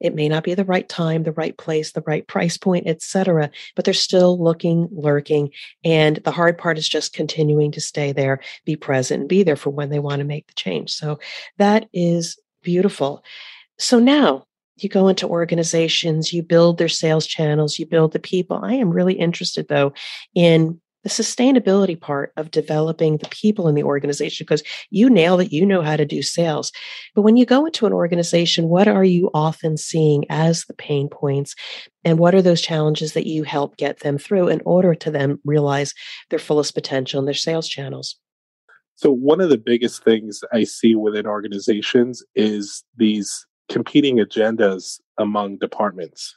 it 0.00 0.14
may 0.14 0.28
not 0.28 0.44
be 0.44 0.54
the 0.54 0.64
right 0.64 0.88
time, 0.88 1.22
the 1.22 1.32
right 1.32 1.56
place, 1.56 1.92
the 1.92 2.04
right 2.06 2.26
price 2.26 2.56
point, 2.56 2.86
etc. 2.86 3.50
But 3.74 3.84
they're 3.84 3.94
still 3.94 4.42
looking, 4.42 4.88
lurking. 4.92 5.50
And 5.84 6.16
the 6.18 6.30
hard 6.30 6.58
part 6.58 6.78
is 6.78 6.88
just 6.88 7.12
continuing 7.12 7.72
to 7.72 7.80
stay 7.80 8.12
there, 8.12 8.40
be 8.64 8.76
present, 8.76 9.20
and 9.20 9.28
be 9.28 9.42
there 9.42 9.56
for 9.56 9.70
when 9.70 9.90
they 9.90 9.98
want 9.98 10.20
to 10.20 10.24
make 10.24 10.46
the 10.46 10.54
change. 10.54 10.92
So 10.92 11.18
that 11.58 11.88
is 11.92 12.38
beautiful. 12.62 13.24
So 13.78 13.98
now 13.98 14.44
you 14.76 14.88
go 14.88 15.08
into 15.08 15.26
organizations, 15.26 16.32
you 16.32 16.42
build 16.42 16.78
their 16.78 16.88
sales 16.88 17.26
channels, 17.26 17.78
you 17.78 17.86
build 17.86 18.12
the 18.12 18.18
people. 18.18 18.60
I 18.62 18.74
am 18.74 18.90
really 18.90 19.14
interested 19.14 19.68
though 19.68 19.92
in 20.34 20.80
the 21.08 21.22
sustainability 21.22 21.98
part 21.98 22.32
of 22.36 22.50
developing 22.50 23.16
the 23.16 23.28
people 23.28 23.68
in 23.68 23.74
the 23.74 23.82
organization 23.82 24.44
because 24.44 24.62
you 24.90 25.08
nail 25.08 25.40
it 25.40 25.52
you 25.52 25.64
know 25.64 25.80
how 25.80 25.96
to 25.96 26.04
do 26.04 26.22
sales. 26.22 26.70
But 27.14 27.22
when 27.22 27.36
you 27.36 27.46
go 27.46 27.64
into 27.64 27.86
an 27.86 27.92
organization 27.92 28.68
what 28.68 28.88
are 28.88 29.04
you 29.04 29.30
often 29.32 29.76
seeing 29.76 30.24
as 30.28 30.64
the 30.66 30.74
pain 30.74 31.08
points? 31.08 31.54
And 32.04 32.18
what 32.18 32.34
are 32.34 32.42
those 32.42 32.60
challenges 32.60 33.14
that 33.14 33.26
you 33.26 33.42
help 33.42 33.76
get 33.76 34.00
them 34.00 34.18
through 34.18 34.48
in 34.48 34.60
order 34.64 34.94
to 34.94 35.10
them 35.10 35.40
realize 35.44 35.94
their 36.30 36.38
fullest 36.38 36.74
potential 36.74 37.18
in 37.18 37.24
their 37.24 37.34
sales 37.34 37.68
channels? 37.68 38.16
So 38.96 39.10
one 39.10 39.40
of 39.40 39.48
the 39.48 39.58
biggest 39.58 40.04
things 40.04 40.40
i 40.52 40.64
see 40.64 40.94
within 40.94 41.26
organizations 41.26 42.22
is 42.34 42.84
these 42.96 43.46
competing 43.70 44.16
agendas 44.16 45.00
among 45.18 45.58
departments 45.58 46.36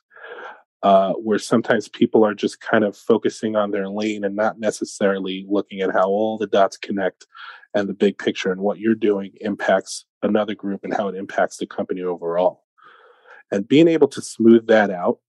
uh, 0.83 1.13
where 1.13 1.39
sometimes 1.39 1.87
people 1.87 2.25
are 2.25 2.33
just 2.33 2.59
kind 2.59 2.83
of 2.83 2.97
focusing 2.97 3.55
on 3.55 3.71
their 3.71 3.87
lane 3.87 4.23
and 4.23 4.35
not 4.35 4.59
necessarily 4.59 5.45
looking 5.47 5.81
at 5.81 5.91
how 5.91 6.07
all 6.07 6.37
the 6.37 6.47
dots 6.47 6.77
connect 6.77 7.27
and 7.73 7.87
the 7.87 7.93
big 7.93 8.17
picture 8.17 8.51
and 8.51 8.61
what 8.61 8.79
you're 8.79 8.95
doing 8.95 9.31
impacts 9.41 10.05
another 10.23 10.55
group 10.55 10.83
and 10.83 10.93
how 10.93 11.07
it 11.07 11.15
impacts 11.15 11.57
the 11.57 11.67
company 11.67 12.01
overall. 12.01 12.63
And 13.51 13.67
being 13.67 13.87
able 13.87 14.07
to 14.09 14.21
smooth 14.21 14.67
that 14.67 14.89
out 14.89 15.19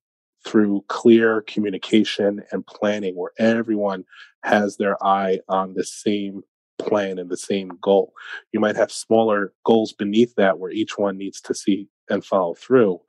through 0.44 0.84
clear 0.88 1.42
communication 1.42 2.42
and 2.50 2.66
planning 2.66 3.14
where 3.14 3.32
everyone 3.38 4.04
has 4.42 4.76
their 4.76 5.02
eye 5.04 5.40
on 5.48 5.74
the 5.74 5.84
same 5.84 6.42
plan 6.78 7.18
and 7.18 7.30
the 7.30 7.36
same 7.36 7.70
goal. 7.80 8.12
You 8.52 8.58
might 8.58 8.76
have 8.76 8.90
smaller 8.90 9.52
goals 9.64 9.92
beneath 9.92 10.34
that 10.36 10.58
where 10.58 10.70
each 10.70 10.98
one 10.98 11.16
needs 11.16 11.40
to 11.42 11.54
see 11.54 11.88
and 12.08 12.24
follow 12.24 12.54
through 12.54 13.00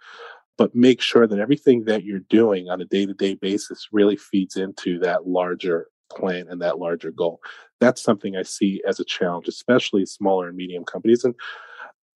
but 0.57 0.75
make 0.75 1.01
sure 1.01 1.27
that 1.27 1.39
everything 1.39 1.85
that 1.85 2.03
you're 2.03 2.19
doing 2.19 2.69
on 2.69 2.81
a 2.81 2.85
day 2.85 3.05
to 3.05 3.13
day 3.13 3.35
basis 3.35 3.87
really 3.91 4.15
feeds 4.15 4.55
into 4.55 4.99
that 4.99 5.27
larger 5.27 5.87
plan 6.11 6.47
and 6.49 6.61
that 6.61 6.79
larger 6.79 7.11
goal. 7.11 7.39
That's 7.79 8.01
something 8.01 8.35
I 8.35 8.43
see 8.43 8.81
as 8.87 8.99
a 8.99 9.05
challenge, 9.05 9.47
especially 9.47 10.05
smaller 10.05 10.47
and 10.47 10.57
medium 10.57 10.83
companies. 10.83 11.23
And 11.23 11.35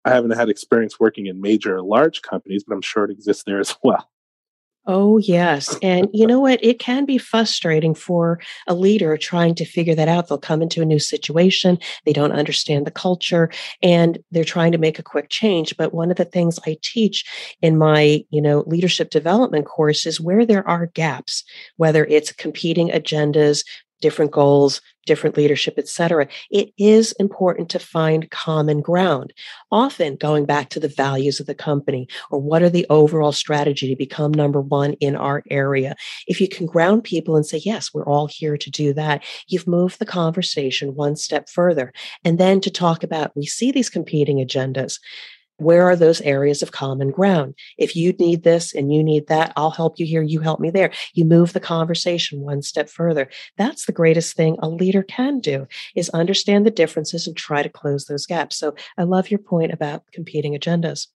I 0.04 0.10
haven't 0.10 0.36
had 0.36 0.48
experience 0.48 1.00
working 1.00 1.26
in 1.26 1.40
major 1.40 1.82
large 1.82 2.22
companies, 2.22 2.64
but 2.66 2.74
I'm 2.74 2.82
sure 2.82 3.04
it 3.04 3.10
exists 3.10 3.44
there 3.44 3.60
as 3.60 3.76
well. 3.82 4.08
Oh, 4.90 5.18
yes. 5.18 5.76
And 5.82 6.08
you 6.14 6.26
know 6.26 6.40
what? 6.40 6.64
It 6.64 6.78
can 6.78 7.04
be 7.04 7.18
frustrating 7.18 7.94
for 7.94 8.40
a 8.66 8.74
leader 8.74 9.18
trying 9.18 9.54
to 9.56 9.66
figure 9.66 9.94
that 9.94 10.08
out. 10.08 10.28
They'll 10.28 10.38
come 10.38 10.62
into 10.62 10.80
a 10.80 10.86
new 10.86 10.98
situation, 10.98 11.78
they 12.06 12.14
don't 12.14 12.32
understand 12.32 12.86
the 12.86 12.90
culture, 12.90 13.50
and 13.82 14.18
they're 14.30 14.44
trying 14.44 14.72
to 14.72 14.78
make 14.78 14.98
a 14.98 15.02
quick 15.02 15.28
change. 15.28 15.76
But 15.76 15.92
one 15.92 16.10
of 16.10 16.16
the 16.16 16.24
things 16.24 16.58
I 16.66 16.78
teach 16.82 17.26
in 17.60 17.76
my, 17.76 18.24
you 18.30 18.40
know, 18.40 18.64
leadership 18.66 19.10
development 19.10 19.66
course 19.66 20.06
is 20.06 20.22
where 20.22 20.46
there 20.46 20.66
are 20.66 20.86
gaps, 20.86 21.44
whether 21.76 22.06
it's 22.06 22.32
competing 22.32 22.88
agendas, 22.88 23.64
different 24.00 24.30
goals, 24.30 24.80
different 25.06 25.36
leadership, 25.36 25.74
etc. 25.78 26.28
It 26.50 26.72
is 26.78 27.12
important 27.12 27.70
to 27.70 27.78
find 27.78 28.30
common 28.30 28.80
ground. 28.80 29.32
Often 29.72 30.16
going 30.16 30.44
back 30.44 30.68
to 30.70 30.80
the 30.80 30.88
values 30.88 31.40
of 31.40 31.46
the 31.46 31.54
company 31.54 32.08
or 32.30 32.38
what 32.38 32.62
are 32.62 32.70
the 32.70 32.86
overall 32.90 33.32
strategy 33.32 33.88
to 33.88 33.96
become 33.96 34.32
number 34.32 34.60
one 34.60 34.92
in 34.94 35.16
our 35.16 35.42
area. 35.50 35.96
If 36.26 36.40
you 36.40 36.48
can 36.48 36.66
ground 36.66 37.04
people 37.04 37.36
and 37.36 37.46
say, 37.46 37.58
yes, 37.64 37.92
we're 37.92 38.06
all 38.06 38.26
here 38.26 38.56
to 38.56 38.70
do 38.70 38.92
that, 38.92 39.24
you've 39.48 39.66
moved 39.66 39.98
the 39.98 40.06
conversation 40.06 40.94
one 40.94 41.16
step 41.16 41.48
further. 41.48 41.92
And 42.24 42.38
then 42.38 42.60
to 42.60 42.70
talk 42.70 43.02
about, 43.02 43.34
we 43.34 43.46
see 43.46 43.72
these 43.72 43.88
competing 43.88 44.38
agendas 44.38 44.98
where 45.58 45.82
are 45.84 45.96
those 45.96 46.20
areas 46.22 46.62
of 46.62 46.72
common 46.72 47.10
ground? 47.10 47.54
If 47.76 47.94
you 47.94 48.12
need 48.12 48.44
this 48.44 48.74
and 48.74 48.92
you 48.92 49.02
need 49.04 49.26
that, 49.26 49.52
I'll 49.56 49.70
help 49.70 49.98
you 49.98 50.06
here, 50.06 50.22
you 50.22 50.40
help 50.40 50.60
me 50.60 50.70
there. 50.70 50.90
You 51.14 51.24
move 51.24 51.52
the 51.52 51.60
conversation 51.60 52.40
one 52.40 52.62
step 52.62 52.88
further. 52.88 53.28
That's 53.56 53.86
the 53.86 53.92
greatest 53.92 54.36
thing 54.36 54.56
a 54.60 54.68
leader 54.68 55.02
can 55.02 55.40
do 55.40 55.66
is 55.94 56.08
understand 56.10 56.64
the 56.64 56.70
differences 56.70 57.26
and 57.26 57.36
try 57.36 57.62
to 57.62 57.68
close 57.68 58.06
those 58.06 58.26
gaps. 58.26 58.56
So 58.56 58.74
I 58.96 59.02
love 59.02 59.30
your 59.30 59.40
point 59.40 59.72
about 59.72 60.04
competing 60.12 60.54
agendas. 60.54 61.08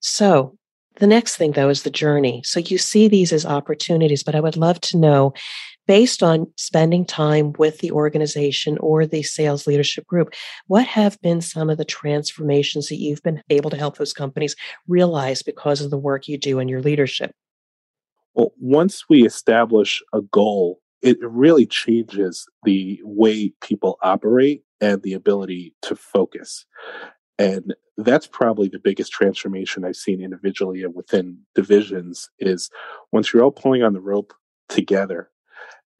So 0.00 0.56
the 0.96 1.06
next 1.06 1.36
thing 1.36 1.52
though 1.52 1.68
is 1.68 1.82
the 1.82 1.90
journey. 1.90 2.42
So 2.44 2.60
you 2.60 2.78
see 2.78 3.08
these 3.08 3.32
as 3.32 3.46
opportunities, 3.46 4.22
but 4.22 4.34
I 4.34 4.40
would 4.40 4.56
love 4.56 4.80
to 4.82 4.98
know 4.98 5.34
based 5.86 6.22
on 6.22 6.46
spending 6.56 7.04
time 7.04 7.52
with 7.58 7.78
the 7.78 7.92
organization 7.92 8.76
or 8.78 9.06
the 9.06 9.22
sales 9.22 9.66
leadership 9.66 10.06
group, 10.06 10.34
what 10.66 10.86
have 10.86 11.20
been 11.20 11.40
some 11.40 11.70
of 11.70 11.78
the 11.78 11.84
transformations 11.84 12.88
that 12.88 12.96
you've 12.96 13.22
been 13.22 13.42
able 13.50 13.70
to 13.70 13.76
help 13.76 13.96
those 13.96 14.12
companies 14.12 14.56
realize 14.88 15.42
because 15.42 15.80
of 15.80 15.90
the 15.90 15.98
work 15.98 16.28
you 16.28 16.38
do 16.38 16.58
in 16.58 16.68
your 16.68 16.82
leadership? 16.82 17.32
Well, 18.34 18.52
once 18.60 19.04
we 19.08 19.24
establish 19.24 20.02
a 20.12 20.20
goal, 20.20 20.80
it 21.02 21.18
really 21.22 21.66
changes 21.66 22.46
the 22.64 23.00
way 23.02 23.52
people 23.62 23.98
operate 24.02 24.62
and 24.80 25.02
the 25.02 25.14
ability 25.14 25.74
to 25.82 25.96
focus. 25.96 26.66
And 27.38 27.74
that's 27.96 28.26
probably 28.26 28.68
the 28.68 28.78
biggest 28.78 29.12
transformation 29.12 29.84
I've 29.84 29.96
seen 29.96 30.22
individually 30.22 30.82
and 30.82 30.94
within 30.94 31.38
divisions 31.54 32.28
is 32.38 32.70
once 33.12 33.32
you're 33.32 33.42
all 33.42 33.50
pulling 33.50 33.82
on 33.82 33.92
the 33.92 34.00
rope 34.00 34.34
together 34.68 35.30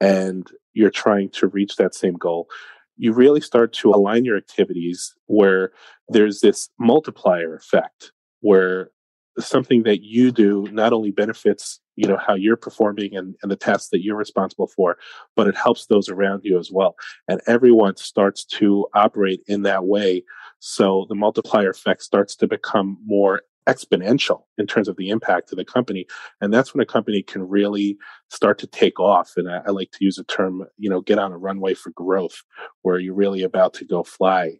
and 0.00 0.46
you're 0.72 0.90
trying 0.90 1.30
to 1.30 1.48
reach 1.48 1.76
that 1.76 1.94
same 1.94 2.14
goal, 2.14 2.48
you 2.96 3.12
really 3.12 3.40
start 3.40 3.72
to 3.74 3.90
align 3.90 4.24
your 4.24 4.36
activities 4.36 5.14
where 5.26 5.72
there's 6.08 6.40
this 6.40 6.68
multiplier 6.78 7.54
effect 7.54 8.12
where 8.40 8.90
something 9.38 9.82
that 9.82 10.02
you 10.02 10.32
do 10.32 10.66
not 10.72 10.92
only 10.92 11.10
benefits 11.10 11.80
you 11.94 12.06
know 12.06 12.16
how 12.16 12.34
you're 12.34 12.56
performing 12.56 13.14
and, 13.16 13.34
and 13.42 13.50
the 13.50 13.56
tasks 13.56 13.88
that 13.90 14.02
you're 14.02 14.16
responsible 14.16 14.66
for 14.66 14.96
but 15.34 15.46
it 15.46 15.56
helps 15.56 15.86
those 15.86 16.08
around 16.08 16.42
you 16.44 16.58
as 16.58 16.70
well. 16.72 16.94
And 17.28 17.40
everyone 17.46 17.96
starts 17.96 18.44
to 18.44 18.86
operate 18.94 19.40
in 19.46 19.62
that 19.62 19.84
way 19.84 20.24
so 20.58 21.06
the 21.08 21.14
multiplier 21.14 21.70
effect 21.70 22.02
starts 22.02 22.34
to 22.36 22.46
become 22.46 22.98
more 23.04 23.42
exponential 23.68 24.42
in 24.58 24.66
terms 24.66 24.88
of 24.88 24.96
the 24.96 25.10
impact 25.10 25.48
to 25.48 25.56
the 25.56 25.64
company. 25.64 26.06
And 26.40 26.52
that's 26.52 26.72
when 26.72 26.80
a 26.80 26.86
company 26.86 27.22
can 27.22 27.48
really 27.48 27.98
start 28.30 28.58
to 28.58 28.66
take 28.66 29.00
off. 29.00 29.32
And 29.36 29.50
I, 29.50 29.62
I 29.66 29.70
like 29.70 29.90
to 29.92 30.04
use 30.04 30.18
a 30.18 30.24
term, 30.24 30.64
you 30.78 30.88
know, 30.88 31.00
get 31.00 31.18
on 31.18 31.32
a 31.32 31.38
runway 31.38 31.74
for 31.74 31.90
growth 31.90 32.42
where 32.82 32.98
you're 32.98 33.14
really 33.14 33.42
about 33.42 33.74
to 33.74 33.84
go 33.84 34.02
fly. 34.02 34.58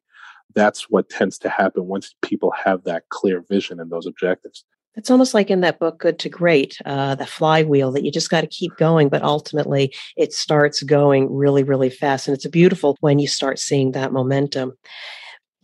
That's 0.54 0.90
what 0.90 1.08
tends 1.08 1.38
to 1.38 1.48
happen 1.48 1.86
once 1.86 2.14
people 2.22 2.52
have 2.64 2.84
that 2.84 3.08
clear 3.10 3.44
vision 3.48 3.80
and 3.80 3.90
those 3.90 4.06
objectives. 4.06 4.64
It's 4.96 5.10
almost 5.10 5.34
like 5.34 5.50
in 5.50 5.60
that 5.60 5.78
book, 5.78 5.98
Good 5.98 6.18
to 6.20 6.30
Great, 6.30 6.78
uh, 6.86 7.14
the 7.14 7.26
flywheel 7.26 7.92
that 7.92 8.02
you 8.02 8.10
just 8.10 8.30
got 8.30 8.40
to 8.40 8.46
keep 8.46 8.74
going, 8.78 9.10
but 9.10 9.22
ultimately 9.22 9.94
it 10.16 10.32
starts 10.32 10.82
going 10.82 11.30
really, 11.30 11.62
really 11.62 11.90
fast. 11.90 12.26
And 12.26 12.34
it's 12.34 12.46
beautiful 12.46 12.96
when 13.00 13.18
you 13.18 13.28
start 13.28 13.58
seeing 13.58 13.92
that 13.92 14.12
momentum. 14.12 14.72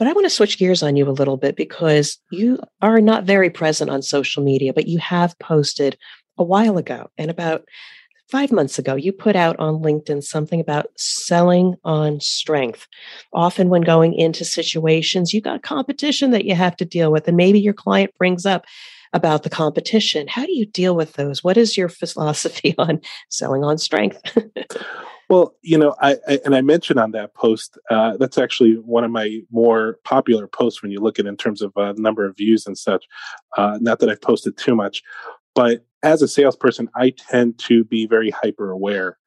But 0.03 0.09
I 0.09 0.15
want 0.15 0.25
to 0.25 0.31
switch 0.31 0.59
gears 0.59 0.83
on 0.83 0.97
you 0.97 1.09
a 1.09 1.11
little 1.15 1.37
bit 1.37 1.55
because 1.55 2.19
you 2.33 2.59
are 2.81 3.01
not 3.01 3.23
very 3.23 3.51
present 3.51 3.89
on 3.89 4.03
social 4.03 4.43
media, 4.43 4.73
but 4.73 4.89
you 4.89 4.99
have 4.99 5.39
posted 5.39 5.97
a 6.37 6.43
while 6.43 6.77
ago 6.77 7.09
and 7.19 7.31
about 7.31 7.63
five 8.29 8.51
months 8.51 8.81
ago, 8.81 8.97
you 8.97 9.13
put 9.13 9.37
out 9.37 9.57
on 9.61 9.81
LinkedIn 9.81 10.25
something 10.25 10.59
about 10.59 10.87
selling 10.97 11.77
on 11.85 12.19
strength. 12.19 12.89
Often, 13.33 13.69
when 13.69 13.83
going 13.83 14.13
into 14.15 14.45
situations, 14.45 15.33
you've 15.33 15.45
got 15.45 15.63
competition 15.63 16.33
that 16.33 16.47
you 16.47 16.57
have 16.57 16.77
to 16.79 16.85
deal 16.85 17.13
with, 17.13 17.29
and 17.29 17.37
maybe 17.37 17.61
your 17.61 17.73
client 17.73 18.13
brings 18.19 18.45
up 18.45 18.65
about 19.13 19.43
the 19.43 19.51
competition. 19.51 20.27
How 20.29 20.47
do 20.47 20.53
you 20.53 20.67
deal 20.67 20.97
with 20.97 21.15
those? 21.15 21.45
What 21.45 21.57
is 21.57 21.77
your 21.77 21.89
philosophy 21.89 22.75
on 22.79 23.01
selling 23.29 23.65
on 23.65 23.79
strength? 23.79 24.21
Well, 25.29 25.55
you 25.63 25.79
know, 25.79 25.95
I, 26.01 26.19
I, 26.29 26.41
and 26.45 26.55
I 26.55 26.61
mentioned 26.61 27.01
on 27.01 27.13
that 27.13 27.35
post 27.35 27.79
uh, 27.91 28.19
that's 28.19 28.37
actually 28.37 28.75
one 28.75 29.03
of 29.03 29.11
my 29.11 29.41
more 29.51 29.99
popular 30.05 30.47
posts 30.47 30.83
when 30.83 30.91
you 30.91 31.01
look 31.01 31.19
at 31.19 31.25
in 31.25 31.39
terms 31.39 31.63
of 31.63 31.73
uh, 31.77 31.95
number 31.97 32.27
of 32.27 32.37
views 32.37 32.67
and 32.67 32.77
such. 32.77 33.07
Uh, 33.57 33.79
not 33.81 33.99
that 34.01 34.11
I've 34.11 34.21
posted 34.21 34.59
too 34.59 34.75
much, 34.75 35.03
but 35.55 35.87
as 36.03 36.21
a 36.21 36.29
salesperson, 36.29 36.91
I 36.95 37.11
tend 37.11 37.59
to 37.61 37.85
be 37.85 38.07
very 38.07 38.31
hyper 38.31 38.71
aware 38.71 39.19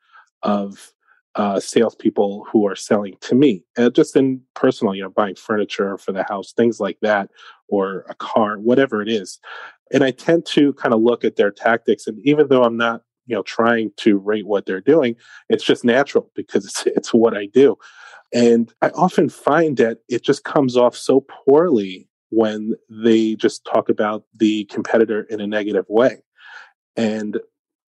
of 0.44 0.94
uh, 1.36 1.60
salespeople 1.60 2.46
who 2.52 2.66
are 2.68 2.76
selling 2.76 3.16
to 3.22 3.36
me, 3.36 3.64
uh, 3.78 3.90
just 3.90 4.16
in 4.16 4.42
personal, 4.54 4.96
you 4.96 5.02
know, 5.02 5.10
buying 5.10 5.36
furniture 5.36 5.98
for 5.98 6.12
the 6.12 6.24
house, 6.24 6.54
things 6.54 6.80
like 6.80 6.98
that, 7.02 7.30
or 7.68 8.06
a 8.10 8.16
car, 8.16 8.58
whatever 8.58 9.02
it 9.02 9.10
is. 9.10 9.40
And 9.92 10.04
I 10.04 10.12
tend 10.12 10.46
to 10.48 10.74
kind 10.74 10.94
of 10.94 11.02
look 11.02 11.24
at 11.24 11.36
their 11.36 11.52
tactics. 11.52 12.08
And 12.08 12.20
even 12.24 12.48
though 12.48 12.64
I'm 12.64 12.78
not 12.78 13.02
you 13.26 13.36
know 13.36 13.44
trying 13.44 13.92
to 13.98 14.18
rate 14.18 14.46
what 14.46 14.66
they're 14.66 14.82
doing 14.82 15.16
it's 15.50 15.64
just 15.64 15.84
natural 15.84 16.32
because 16.36 16.66
it's, 16.66 16.86
it's 16.86 17.14
what 17.14 17.36
i 17.36 17.48
do 17.48 17.76
and 18.34 18.74
i 18.82 18.90
often 18.90 19.30
find 19.30 19.78
that 19.78 20.00
it 20.10 20.24
just 20.24 20.44
comes 20.44 20.78
off 20.78 20.96
so 20.96 21.22
poorly 21.22 22.08
when 22.30 22.74
they 22.90 23.36
just 23.36 23.66
talk 23.66 23.90
about 23.90 24.24
the 24.34 24.66
competitor 24.66 25.24
in 25.24 25.40
a 25.40 25.48
negative 25.48 25.86
way 25.90 26.22
and 26.96 27.40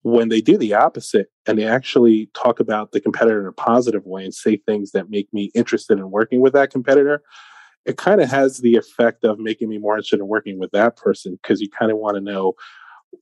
when 0.03 0.29
they 0.29 0.39
do 0.39 0.57
the 0.57 0.73
opposite 0.73 1.27
and 1.47 1.57
they 1.57 1.65
actually 1.65 2.29
talk 2.33 2.59
about 2.59 2.91
the 2.91 3.01
competitor 3.01 3.41
in 3.41 3.47
a 3.47 3.51
positive 3.51 4.05
way 4.05 4.23
and 4.23 4.33
say 4.33 4.55
things 4.55 4.91
that 4.91 5.09
make 5.09 5.27
me 5.33 5.51
interested 5.53 5.97
in 5.97 6.11
working 6.11 6.39
with 6.39 6.53
that 6.53 6.71
competitor 6.71 7.21
it 7.87 7.97
kind 7.97 8.21
of 8.21 8.29
has 8.29 8.59
the 8.59 8.75
effect 8.75 9.23
of 9.23 9.39
making 9.39 9.69
me 9.69 9.77
more 9.77 9.95
interested 9.95 10.19
in 10.19 10.27
working 10.27 10.59
with 10.59 10.71
that 10.71 10.97
person 10.97 11.39
because 11.41 11.61
you 11.61 11.69
kind 11.69 11.91
of 11.91 11.97
want 11.97 12.15
to 12.15 12.21
know 12.21 12.53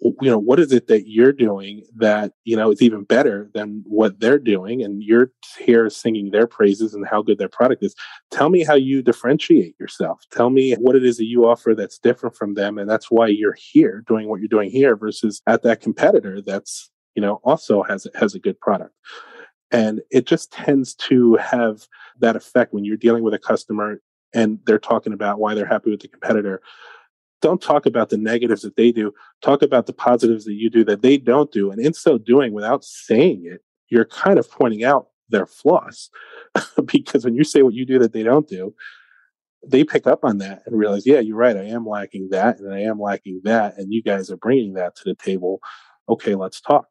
you 0.01 0.29
know 0.29 0.39
what 0.39 0.59
is 0.59 0.71
it 0.71 0.87
that 0.87 1.07
you're 1.07 1.31
doing 1.31 1.83
that 1.95 2.33
you 2.43 2.55
know 2.55 2.71
is 2.71 2.81
even 2.81 3.03
better 3.03 3.49
than 3.53 3.83
what 3.85 4.19
they're 4.19 4.39
doing 4.39 4.81
and 4.81 5.03
you're 5.03 5.31
here 5.59 5.89
singing 5.89 6.31
their 6.31 6.47
praises 6.47 6.95
and 6.95 7.07
how 7.07 7.21
good 7.21 7.37
their 7.37 7.47
product 7.47 7.83
is. 7.83 7.95
Tell 8.31 8.49
me 8.49 8.63
how 8.63 8.73
you 8.73 9.03
differentiate 9.03 9.75
yourself. 9.79 10.23
Tell 10.31 10.49
me 10.49 10.73
what 10.73 10.95
it 10.95 11.05
is 11.05 11.17
that 11.17 11.25
you 11.25 11.47
offer 11.47 11.75
that's 11.75 11.99
different 11.99 12.35
from 12.35 12.55
them 12.55 12.77
and 12.79 12.89
that's 12.89 13.11
why 13.11 13.27
you're 13.27 13.55
here 13.57 14.03
doing 14.07 14.27
what 14.27 14.39
you're 14.39 14.47
doing 14.47 14.71
here 14.71 14.95
versus 14.95 15.41
at 15.45 15.61
that 15.61 15.81
competitor 15.81 16.41
that's 16.41 16.89
you 17.13 17.21
know 17.21 17.39
also 17.43 17.83
has 17.83 18.07
has 18.15 18.33
a 18.33 18.39
good 18.39 18.59
product. 18.59 18.93
And 19.71 20.01
it 20.11 20.25
just 20.25 20.51
tends 20.51 20.95
to 20.95 21.35
have 21.35 21.87
that 22.19 22.35
effect 22.35 22.73
when 22.73 22.85
you're 22.85 22.97
dealing 22.97 23.23
with 23.23 23.33
a 23.33 23.39
customer 23.39 23.99
and 24.35 24.59
they're 24.67 24.77
talking 24.77 25.13
about 25.13 25.39
why 25.39 25.55
they're 25.55 25.65
happy 25.65 25.89
with 25.89 26.01
the 26.01 26.07
competitor 26.07 26.61
don't 27.45 27.61
talk 27.61 27.85
about 27.85 28.09
the 28.09 28.17
negatives 28.17 28.63
that 28.63 28.75
they 28.75 28.91
do. 28.91 29.13
Talk 29.43 29.61
about 29.61 29.85
the 29.85 29.93
positives 29.93 30.45
that 30.45 30.53
you 30.53 30.67
do 30.67 30.83
that 30.85 31.03
they 31.03 31.17
don't 31.17 31.51
do. 31.51 31.69
And 31.69 31.79
in 31.79 31.93
so 31.93 32.17
doing, 32.17 32.53
without 32.53 32.83
saying 32.83 33.43
it, 33.45 33.61
you're 33.89 34.05
kind 34.05 34.39
of 34.39 34.49
pointing 34.49 34.83
out 34.83 35.09
their 35.29 35.45
flaws. 35.45 36.09
because 36.85 37.23
when 37.23 37.35
you 37.35 37.43
say 37.43 37.61
what 37.61 37.75
you 37.75 37.85
do 37.85 37.99
that 37.99 38.13
they 38.13 38.23
don't 38.23 38.47
do, 38.47 38.73
they 39.63 39.83
pick 39.83 40.07
up 40.07 40.23
on 40.23 40.39
that 40.39 40.63
and 40.65 40.75
realize, 40.75 41.05
yeah, 41.05 41.19
you're 41.19 41.37
right. 41.37 41.55
I 41.55 41.65
am 41.65 41.87
lacking 41.87 42.29
that 42.31 42.59
and 42.59 42.73
I 42.73 42.79
am 42.79 42.99
lacking 42.99 43.41
that. 43.43 43.77
And 43.77 43.93
you 43.93 44.01
guys 44.01 44.31
are 44.31 44.37
bringing 44.37 44.73
that 44.73 44.95
to 44.95 45.03
the 45.05 45.15
table. 45.15 45.59
Okay, 46.09 46.33
let's 46.33 46.61
talk. 46.61 46.87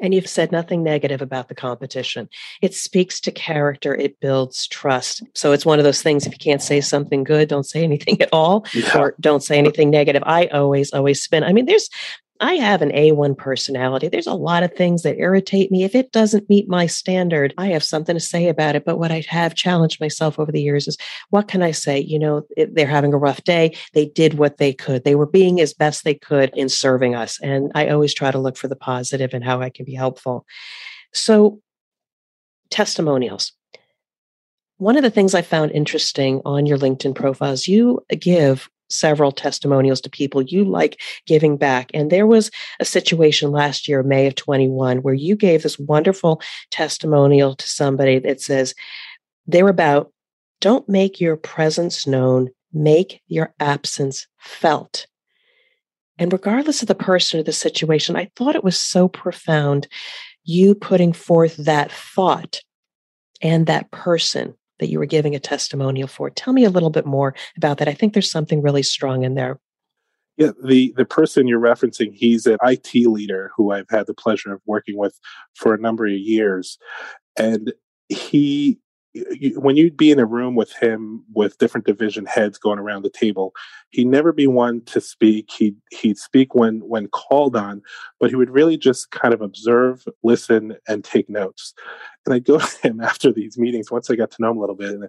And 0.00 0.12
you've 0.14 0.28
said 0.28 0.52
nothing 0.52 0.82
negative 0.82 1.22
about 1.22 1.48
the 1.48 1.54
competition. 1.54 2.28
It 2.60 2.74
speaks 2.74 3.20
to 3.20 3.30
character, 3.30 3.94
it 3.94 4.20
builds 4.20 4.66
trust. 4.68 5.22
So 5.34 5.52
it's 5.52 5.66
one 5.66 5.78
of 5.78 5.84
those 5.84 6.02
things 6.02 6.26
if 6.26 6.32
you 6.32 6.38
can't 6.38 6.62
say 6.62 6.80
something 6.80 7.24
good, 7.24 7.48
don't 7.48 7.64
say 7.64 7.82
anything 7.82 8.20
at 8.20 8.28
all, 8.32 8.66
yeah. 8.74 8.98
or 8.98 9.14
don't 9.20 9.42
say 9.42 9.58
anything 9.58 9.90
negative. 9.90 10.22
I 10.26 10.46
always, 10.46 10.92
always 10.92 11.22
spin. 11.22 11.44
I 11.44 11.52
mean, 11.52 11.66
there's 11.66 11.88
I 12.40 12.54
have 12.54 12.82
an 12.82 12.90
A1 12.90 13.36
personality. 13.38 14.08
There's 14.08 14.26
a 14.26 14.34
lot 14.34 14.62
of 14.62 14.74
things 14.74 15.02
that 15.02 15.18
irritate 15.18 15.70
me. 15.70 15.84
If 15.84 15.94
it 15.94 16.12
doesn't 16.12 16.48
meet 16.48 16.68
my 16.68 16.86
standard, 16.86 17.54
I 17.56 17.68
have 17.68 17.84
something 17.84 18.14
to 18.14 18.20
say 18.20 18.48
about 18.48 18.76
it. 18.76 18.84
But 18.84 18.98
what 18.98 19.10
I 19.10 19.24
have 19.28 19.54
challenged 19.54 20.00
myself 20.00 20.38
over 20.38 20.52
the 20.52 20.62
years 20.62 20.86
is 20.86 20.96
what 21.30 21.48
can 21.48 21.62
I 21.62 21.70
say? 21.70 21.98
You 21.98 22.18
know, 22.18 22.42
they're 22.56 22.86
having 22.86 23.14
a 23.14 23.18
rough 23.18 23.42
day. 23.44 23.76
They 23.94 24.06
did 24.06 24.34
what 24.34 24.58
they 24.58 24.72
could. 24.72 25.04
They 25.04 25.14
were 25.14 25.26
being 25.26 25.60
as 25.60 25.74
best 25.74 26.04
they 26.04 26.14
could 26.14 26.50
in 26.54 26.68
serving 26.68 27.14
us. 27.14 27.40
And 27.40 27.72
I 27.74 27.88
always 27.88 28.14
try 28.14 28.30
to 28.30 28.38
look 28.38 28.56
for 28.56 28.68
the 28.68 28.76
positive 28.76 29.32
and 29.32 29.44
how 29.44 29.60
I 29.60 29.70
can 29.70 29.84
be 29.84 29.94
helpful. 29.94 30.44
So, 31.12 31.60
testimonials. 32.70 33.52
One 34.78 34.96
of 34.96 35.02
the 35.02 35.10
things 35.10 35.34
I 35.34 35.42
found 35.42 35.72
interesting 35.72 36.42
on 36.44 36.66
your 36.66 36.76
LinkedIn 36.76 37.14
profile 37.14 37.52
is 37.52 37.66
you 37.66 38.04
give 38.18 38.68
several 38.88 39.32
testimonials 39.32 40.00
to 40.02 40.10
people 40.10 40.42
you 40.42 40.64
like 40.64 41.00
giving 41.26 41.56
back. 41.56 41.90
And 41.94 42.10
there 42.10 42.26
was 42.26 42.50
a 42.80 42.84
situation 42.84 43.50
last 43.50 43.88
year, 43.88 44.02
May 44.02 44.26
of 44.26 44.34
21, 44.34 44.98
where 44.98 45.14
you 45.14 45.36
gave 45.36 45.62
this 45.62 45.78
wonderful 45.78 46.40
testimonial 46.70 47.54
to 47.54 47.68
somebody 47.68 48.18
that 48.20 48.40
says, 48.40 48.74
they're 49.46 49.68
about 49.68 50.12
don't 50.60 50.88
make 50.88 51.20
your 51.20 51.36
presence 51.36 52.06
known, 52.06 52.48
make 52.72 53.20
your 53.28 53.54
absence 53.60 54.26
felt. 54.38 55.06
And 56.18 56.32
regardless 56.32 56.80
of 56.82 56.88
the 56.88 56.94
person 56.94 57.40
or 57.40 57.42
the 57.42 57.52
situation, 57.52 58.16
I 58.16 58.30
thought 58.36 58.56
it 58.56 58.64
was 58.64 58.80
so 58.80 59.06
profound 59.06 59.86
you 60.44 60.74
putting 60.74 61.12
forth 61.12 61.56
that 61.56 61.92
thought 61.92 62.60
and 63.42 63.66
that 63.66 63.90
person 63.90 64.54
that 64.78 64.88
you 64.88 64.98
were 64.98 65.06
giving 65.06 65.34
a 65.34 65.40
testimonial 65.40 66.08
for. 66.08 66.30
Tell 66.30 66.52
me 66.52 66.64
a 66.64 66.70
little 66.70 66.90
bit 66.90 67.06
more 67.06 67.34
about 67.56 67.78
that. 67.78 67.88
I 67.88 67.94
think 67.94 68.12
there's 68.12 68.30
something 68.30 68.62
really 68.62 68.82
strong 68.82 69.24
in 69.24 69.34
there. 69.34 69.58
Yeah, 70.36 70.50
the 70.62 70.92
the 70.96 71.06
person 71.06 71.48
you're 71.48 71.60
referencing, 71.60 72.12
he's 72.12 72.46
an 72.46 72.58
IT 72.62 72.94
leader 73.06 73.52
who 73.56 73.72
I've 73.72 73.88
had 73.88 74.06
the 74.06 74.14
pleasure 74.14 74.52
of 74.52 74.60
working 74.66 74.96
with 74.96 75.18
for 75.54 75.72
a 75.72 75.80
number 75.80 76.06
of 76.06 76.12
years, 76.12 76.78
and 77.38 77.72
he 78.08 78.78
when 79.56 79.76
you'd 79.76 79.96
be 79.96 80.10
in 80.10 80.18
a 80.18 80.26
room 80.26 80.54
with 80.54 80.72
him 80.72 81.24
with 81.34 81.58
different 81.58 81.86
division 81.86 82.26
heads 82.26 82.58
going 82.58 82.78
around 82.78 83.02
the 83.02 83.10
table, 83.10 83.52
he'd 83.90 84.06
never 84.06 84.32
be 84.32 84.46
one 84.46 84.82
to 84.86 85.00
speak. 85.00 85.50
He'd 85.50 85.76
he'd 85.90 86.18
speak 86.18 86.54
when 86.54 86.80
when 86.80 87.08
called 87.08 87.56
on, 87.56 87.82
but 88.20 88.30
he 88.30 88.36
would 88.36 88.50
really 88.50 88.76
just 88.76 89.10
kind 89.10 89.34
of 89.34 89.40
observe, 89.40 90.04
listen, 90.22 90.76
and 90.88 91.04
take 91.04 91.28
notes. 91.28 91.74
And 92.24 92.34
I'd 92.34 92.44
go 92.44 92.58
to 92.60 92.88
him 92.88 93.00
after 93.00 93.32
these 93.32 93.58
meetings 93.58 93.90
once 93.90 94.10
I 94.10 94.16
got 94.16 94.30
to 94.32 94.36
know 94.40 94.50
him 94.50 94.58
a 94.58 94.60
little 94.60 94.76
bit, 94.76 94.90
and 94.90 95.08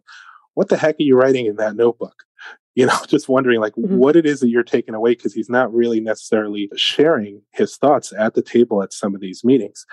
what 0.53 0.69
the 0.69 0.77
heck 0.77 0.95
are 0.95 1.03
you 1.03 1.15
writing 1.15 1.45
in 1.45 1.57
that 1.57 1.75
notebook? 1.75 2.23
You 2.77 2.85
know, 2.85 2.99
just 3.07 3.27
wondering 3.27 3.59
like 3.59 3.73
mm-hmm. 3.73 3.97
what 3.97 4.15
it 4.15 4.27
is 4.27 4.39
that 4.41 4.49
you're 4.49 4.61
taking 4.61 4.93
away 4.93 5.15
because 5.15 5.33
he's 5.33 5.49
not 5.49 5.73
really 5.73 5.99
necessarily 5.99 6.69
sharing 6.75 7.41
his 7.49 7.75
thoughts 7.75 8.13
at 8.15 8.35
the 8.35 8.43
table 8.43 8.83
at 8.83 8.93
some 8.93 9.15
of 9.15 9.19
these 9.19 9.43
meetings. 9.43 9.83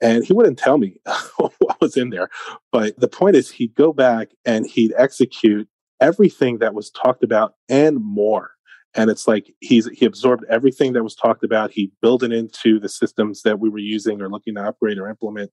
And 0.00 0.24
he 0.24 0.32
wouldn't 0.32 0.58
tell 0.58 0.78
me 0.78 1.00
what 1.36 1.80
was 1.80 1.96
in 1.96 2.10
there. 2.10 2.28
But 2.70 2.98
the 2.98 3.08
point 3.08 3.36
is, 3.36 3.50
he'd 3.50 3.74
go 3.74 3.92
back 3.92 4.30
and 4.44 4.66
he'd 4.66 4.94
execute 4.96 5.68
everything 6.00 6.58
that 6.58 6.74
was 6.74 6.90
talked 6.90 7.24
about 7.24 7.54
and 7.68 7.98
more. 8.02 8.52
And 8.94 9.10
it's 9.10 9.28
like 9.28 9.52
he's 9.60 9.86
he 9.88 10.06
absorbed 10.06 10.44
everything 10.48 10.92
that 10.94 11.04
was 11.04 11.14
talked 11.14 11.44
about. 11.44 11.70
He 11.70 11.92
built 12.00 12.22
it 12.22 12.32
into 12.32 12.80
the 12.80 12.88
systems 12.88 13.42
that 13.42 13.60
we 13.60 13.68
were 13.68 13.78
using 13.78 14.20
or 14.20 14.28
looking 14.28 14.54
to 14.54 14.64
upgrade 14.64 14.98
or 14.98 15.08
implement. 15.08 15.50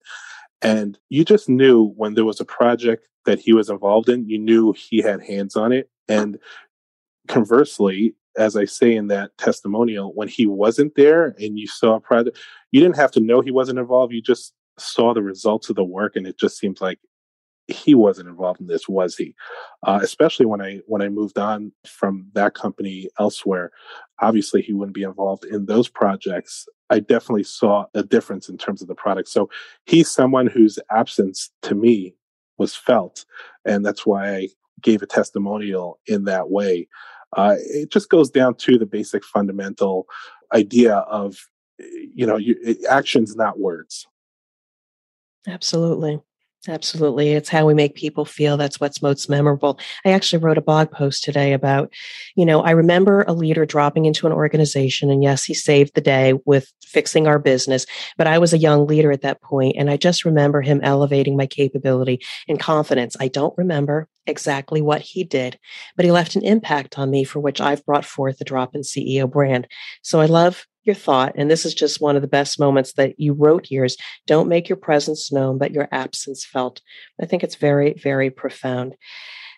And 0.62 0.98
you 1.10 1.26
just 1.26 1.50
knew 1.50 1.94
when 1.98 2.14
there 2.14 2.26
was 2.26 2.40
a 2.40 2.46
project 2.46 3.08
that 3.26 3.40
he 3.40 3.54
was 3.54 3.70
involved 3.70 4.10
in, 4.10 4.28
you 4.28 4.40
knew 4.40 4.74
he 4.74 5.02
had 5.02 5.22
hands 5.22 5.56
on 5.56 5.72
it. 5.72 5.90
And 6.08 6.40
conversely, 7.28 8.16
as 8.38 8.56
I 8.56 8.66
say 8.66 8.96
in 8.96 9.08
that 9.08 9.38
testimonial, 9.38 10.14
when 10.14 10.28
he 10.28 10.46
wasn't 10.46 10.96
there 10.96 11.36
and 11.40 11.58
you 11.58 11.68
saw 11.68 12.00
project, 12.00 12.38
you 12.72 12.82
didn't 12.82 12.98
have 12.98 13.12
to 13.12 13.20
know 13.20 13.42
he 13.42 13.52
wasn't 13.52 13.80
involved. 13.80 14.14
You 14.14 14.22
just 14.22 14.54
saw 14.78 15.14
the 15.14 15.24
results 15.24 15.70
of 15.70 15.76
the 15.76 15.84
work, 15.84 16.16
and 16.16 16.28
it 16.28 16.38
just 16.38 16.58
seems 16.58 16.82
like 16.82 17.00
he 17.68 17.96
wasn't 17.96 18.30
involved 18.30 18.62
in 18.62 18.68
this, 18.68 18.88
was 18.88 19.16
he? 19.16 19.34
Uh, 19.84 20.00
especially 20.02 20.46
when 20.46 20.62
I 20.62 20.82
when 20.88 21.02
I 21.02 21.10
moved 21.10 21.38
on 21.38 21.72
from 21.86 22.28
that 22.34 22.54
company 22.54 23.10
elsewhere, 23.20 23.72
obviously 24.22 24.62
he 24.62 24.74
wouldn't 24.74 24.96
be 24.96 25.04
involved 25.04 25.46
in 25.46 25.66
those 25.66 25.90
projects. 25.90 26.68
I 26.90 27.00
definitely 27.00 27.44
saw 27.44 27.86
a 27.96 28.04
difference 28.04 28.50
in 28.50 28.58
terms 28.58 28.82
of 28.82 28.88
the 28.88 28.96
product. 28.96 29.30
So 29.30 29.50
he's 29.86 30.12
someone 30.12 30.48
whose 30.48 30.78
absence 30.92 31.50
to 31.64 31.74
me 31.74 32.14
was 32.58 32.76
felt, 32.76 33.26
and 33.66 33.86
that's 33.86 34.06
why 34.06 34.36
I 34.36 34.50
gave 34.82 35.02
a 35.02 35.08
testimonial 35.08 36.00
in 36.06 36.26
that 36.26 36.50
way. 36.50 36.88
Uh, 37.36 37.56
it 37.60 37.92
just 37.92 38.10
goes 38.10 38.30
down 38.30 38.56
to 38.56 38.78
the 38.78 38.86
basic 38.86 39.24
fundamental 39.24 40.08
idea 40.54 40.96
of 40.96 41.38
you 41.80 42.26
know 42.26 42.38
you, 42.38 42.56
actions, 42.90 43.36
not 43.36 43.60
words. 43.60 44.08
Absolutely. 45.48 46.20
Absolutely. 46.68 47.34
It's 47.34 47.50
how 47.50 47.66
we 47.66 47.74
make 47.74 47.96
people 47.96 48.26
feel. 48.26 48.58
That's 48.58 48.80
what's 48.80 49.02
most 49.02 49.30
memorable. 49.30 49.80
I 50.04 50.12
actually 50.12 50.40
wrote 50.40 50.58
a 50.58 50.62
blog 50.62 50.92
post 50.92 51.24
today 51.24 51.54
about, 51.54 51.92
you 52.36 52.46
know, 52.46 52.62
I 52.62 52.72
remember 52.72 53.24
a 53.28 53.34
leader 53.34 53.66
dropping 53.66 54.06
into 54.06 54.26
an 54.26 54.34
organization 54.34 55.12
and 55.12 55.24
yes, 55.24 55.44
he 55.44 55.54
saved 55.54 55.94
the 55.94 56.02
day 56.02 56.34
with 56.46 56.72
fixing 56.84 57.28
our 57.28 57.38
business, 57.38 57.86
but 58.18 58.28
I 58.28 58.40
was 58.40 58.52
a 58.54 58.58
young 58.58 58.88
leader 58.88 59.12
at 59.12 59.22
that 59.22 59.42
point 59.42 59.76
and 59.78 59.90
I 59.92 59.98
just 59.98 60.26
remember 60.26 60.62
him 60.62 60.80
elevating 60.82 61.38
my 61.38 61.46
capability 61.46 62.20
and 62.48 62.60
confidence. 62.60 63.16
I 63.20 63.28
don't 63.28 63.56
remember 63.58 64.08
exactly 64.28 64.82
what 64.82 65.02
he 65.02 65.24
did, 65.24 65.60
but 65.96 66.06
he 66.06 66.12
left 66.12 66.36
an 66.36 66.44
impact 66.44 66.98
on 66.98 67.10
me 67.10 67.24
for 67.24 67.40
which 67.40 67.62
I've 67.62 67.86
brought 67.86 68.06
forth 68.06 68.38
the 68.38 68.46
drop 68.46 68.76
in 68.76 68.82
CEO 68.82 69.30
brand. 69.30 69.68
So 70.02 70.20
I 70.20 70.26
love 70.26 70.66
your 70.84 70.96
thought, 70.96 71.34
and 71.36 71.50
this 71.50 71.66
is 71.66 71.74
just 71.74 72.02
one 72.02 72.16
of 72.16 72.22
the 72.22 72.28
best 72.28 72.60
moments 72.60 72.94
that 72.94 73.20
you 73.20 73.34
wrote 73.34 73.66
here 73.68 73.84
is 73.84 73.98
don't 74.28 74.50
make 74.50 74.70
your 74.70 74.78
presence 74.78 75.32
known, 75.32 75.58
but 75.58 75.72
your 75.72 75.88
absence 75.92 76.46
felt. 76.46 76.82
I 77.22 77.26
think 77.26 77.44
it's 77.44 77.56
very, 77.56 77.94
very 77.94 78.30
profound. 78.30 78.96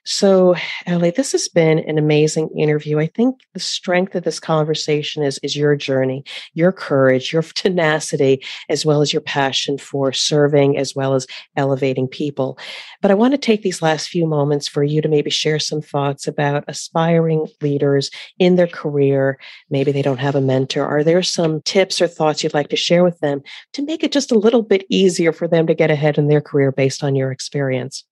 So, 0.10 0.56
Eli, 0.88 1.12
this 1.12 1.34
has 1.34 1.50
been 1.50 1.80
an 1.80 1.98
amazing 1.98 2.48
interview. 2.58 2.98
I 2.98 3.08
think 3.08 3.41
the 3.54 3.60
strength 3.60 4.15
of 4.15 4.24
this 4.24 4.39
conversation 4.39 5.22
is, 5.22 5.38
is 5.43 5.58
your 5.58 5.76
journey, 5.76 6.24
your 6.54 6.72
courage, 6.72 7.34
your 7.34 7.41
tenacity, 7.56 8.41
as 8.70 8.86
well 8.86 9.02
as 9.02 9.12
your 9.12 9.22
passion 9.22 9.78
for 9.78 10.13
serving, 10.13 10.78
as 10.78 10.96
well 10.96 11.13
as 11.13 11.28
elevating 11.58 12.08
people. 12.08 12.58
But 13.02 13.12
I 13.12 13.15
want 13.15 13.34
to 13.34 13.38
take 13.38 13.63
these 13.63 13.82
last 13.82 14.08
few 14.08 14.26
moments 14.26 14.65
for 14.65 14.82
you 14.82 15.02
to 15.02 15.10
maybe 15.10 15.30
share 15.30 15.60
some 15.60 15.82
thoughts 15.82 16.26
about 16.26 16.63
aspiring 16.70 17.46
leaders 17.62 18.10
in 18.39 18.56
their 18.56 18.65
career. 18.65 19.38
Maybe 19.70 19.91
they 19.91 20.02
don't 20.02 20.22
have 20.22 20.36
a 20.36 20.41
mentor. 20.41 20.86
Are 20.86 21.04
there 21.04 21.22
some 21.22 21.62
tips 21.63 22.00
or 22.00 22.08
thoughts 22.08 22.46
you'd 22.46 22.54
like 22.54 22.70
to 22.70 22.78
share 22.78 23.04
with 23.04 23.20
them 23.20 23.41
to 23.74 23.84
make 23.84 24.06
it 24.06 24.13
just 24.13 24.32
a 24.32 24.39
little 24.39 24.62
bit 24.62 24.86
easier 24.89 25.34
for 25.34 25.50
them 25.50 25.67
to 25.67 25.76
get 25.76 25.91
ahead 25.91 26.17
in 26.17 26.30
their 26.30 26.39
career 26.39 26.72
based 26.72 27.04
on 27.04 27.13
your 27.13 27.34
experience? 27.34 28.06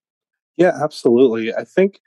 Yeah, 0.58 0.72
absolutely. 0.82 1.54
I 1.54 1.64
think, 1.64 2.00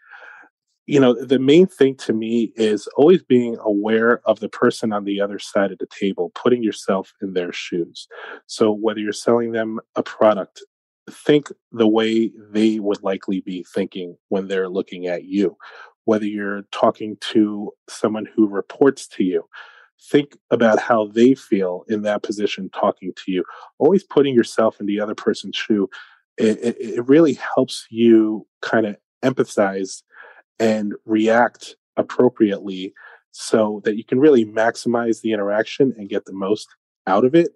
you 0.86 0.98
know, 0.98 1.12
the 1.12 1.38
main 1.38 1.66
thing 1.66 1.96
to 1.96 2.12
me 2.12 2.52
is 2.56 2.86
always 2.96 3.22
being 3.22 3.58
aware 3.60 4.20
of 4.24 4.40
the 4.40 4.48
person 4.48 4.92
on 4.92 5.04
the 5.04 5.20
other 5.20 5.38
side 5.38 5.70
of 5.70 5.78
the 5.78 5.86
table, 5.86 6.32
putting 6.34 6.62
yourself 6.62 7.12
in 7.20 7.34
their 7.34 7.52
shoes. 7.52 8.08
So 8.46 8.72
whether 8.72 9.00
you're 9.00 9.12
selling 9.12 9.52
them 9.52 9.80
a 9.96 10.02
product, 10.02 10.62
think 11.10 11.52
the 11.72 11.88
way 11.88 12.30
they 12.50 12.78
would 12.78 13.02
likely 13.02 13.40
be 13.40 13.64
thinking 13.74 14.16
when 14.28 14.48
they're 14.48 14.68
looking 14.68 15.06
at 15.06 15.24
you. 15.24 15.56
Whether 16.04 16.26
you're 16.26 16.62
talking 16.72 17.18
to 17.32 17.72
someone 17.88 18.26
who 18.34 18.48
reports 18.48 19.06
to 19.08 19.24
you, 19.24 19.44
think 20.10 20.38
about 20.50 20.78
how 20.78 21.08
they 21.08 21.34
feel 21.34 21.84
in 21.88 22.02
that 22.02 22.22
position 22.22 22.70
talking 22.70 23.12
to 23.16 23.32
you. 23.32 23.44
Always 23.78 24.04
putting 24.04 24.34
yourself 24.34 24.80
in 24.80 24.86
the 24.86 25.00
other 25.00 25.14
person's 25.14 25.56
shoe 25.56 25.90
it, 26.38 26.76
it 26.78 27.08
really 27.08 27.34
helps 27.34 27.86
you 27.90 28.46
kind 28.62 28.86
of 28.86 28.96
empathize 29.24 30.02
and 30.58 30.94
react 31.04 31.76
appropriately 31.96 32.94
so 33.32 33.80
that 33.84 33.96
you 33.96 34.04
can 34.04 34.20
really 34.20 34.44
maximize 34.44 35.20
the 35.20 35.32
interaction 35.32 35.94
and 35.96 36.08
get 36.08 36.24
the 36.24 36.32
most 36.32 36.68
out 37.06 37.24
of 37.24 37.34
it. 37.34 37.50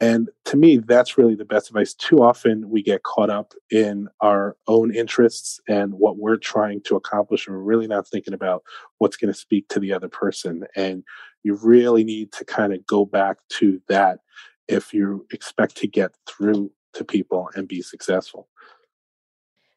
And 0.00 0.30
to 0.46 0.56
me, 0.56 0.78
that's 0.78 1.16
really 1.16 1.36
the 1.36 1.44
best 1.44 1.68
advice. 1.68 1.94
Too 1.94 2.22
often 2.22 2.68
we 2.68 2.82
get 2.82 3.04
caught 3.04 3.30
up 3.30 3.52
in 3.70 4.08
our 4.20 4.56
own 4.66 4.92
interests 4.92 5.60
and 5.68 5.94
what 5.94 6.16
we're 6.16 6.38
trying 6.38 6.80
to 6.86 6.96
accomplish, 6.96 7.46
and 7.46 7.54
we're 7.54 7.62
really 7.62 7.86
not 7.86 8.08
thinking 8.08 8.34
about 8.34 8.64
what's 8.98 9.16
going 9.16 9.32
to 9.32 9.38
speak 9.38 9.68
to 9.68 9.78
the 9.78 9.92
other 9.92 10.08
person. 10.08 10.64
And 10.74 11.04
you 11.44 11.54
really 11.54 12.02
need 12.02 12.32
to 12.32 12.44
kind 12.44 12.72
of 12.72 12.84
go 12.84 13.04
back 13.04 13.36
to 13.60 13.80
that 13.88 14.18
if 14.66 14.92
you 14.92 15.24
expect 15.32 15.76
to 15.76 15.86
get 15.86 16.10
through 16.26 16.72
to 16.94 17.04
people 17.04 17.50
and 17.54 17.68
be 17.68 17.82
successful. 17.82 18.48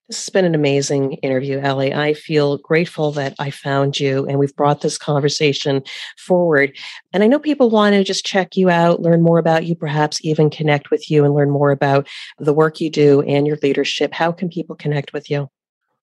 This 0.08 0.24
has 0.24 0.30
been 0.30 0.46
an 0.46 0.54
amazing 0.54 1.14
interview, 1.14 1.58
Eli. 1.58 1.90
I 1.90 2.14
feel 2.14 2.60
grateful 2.60 3.12
that 3.14 3.34
I 3.40 3.50
found 3.50 4.00
you 4.00 4.28
and 4.28 4.38
we've 4.38 4.56
brought 4.56 4.82
this 4.82 5.00
conversation 5.00 5.82
forward. 6.20 6.78
And 7.12 7.24
I 7.24 7.28
know 7.28 7.40
people 7.40 7.72
want 7.72 7.94
to 7.94 8.04
just 8.04 8.24
check 8.24 8.56
you 8.56 8.70
out, 8.70 9.02
learn 9.02 9.24
more 9.24 9.40
about 9.40 9.66
you, 9.66 9.76
perhaps 9.76 10.24
even 10.24 10.52
connect 10.52 10.92
with 10.92 11.10
you 11.10 11.26
and 11.26 11.34
learn 11.34 11.50
more 11.50 11.72
about 11.72 12.08
the 12.38 12.54
work 12.54 12.80
you 12.80 12.92
do 12.92 13.24
and 13.24 13.48
your 13.48 13.58
leadership. 13.64 14.14
How 14.14 14.32
can 14.32 14.48
people 14.48 14.76
connect 14.76 15.12
with 15.12 15.32
you? 15.32 15.50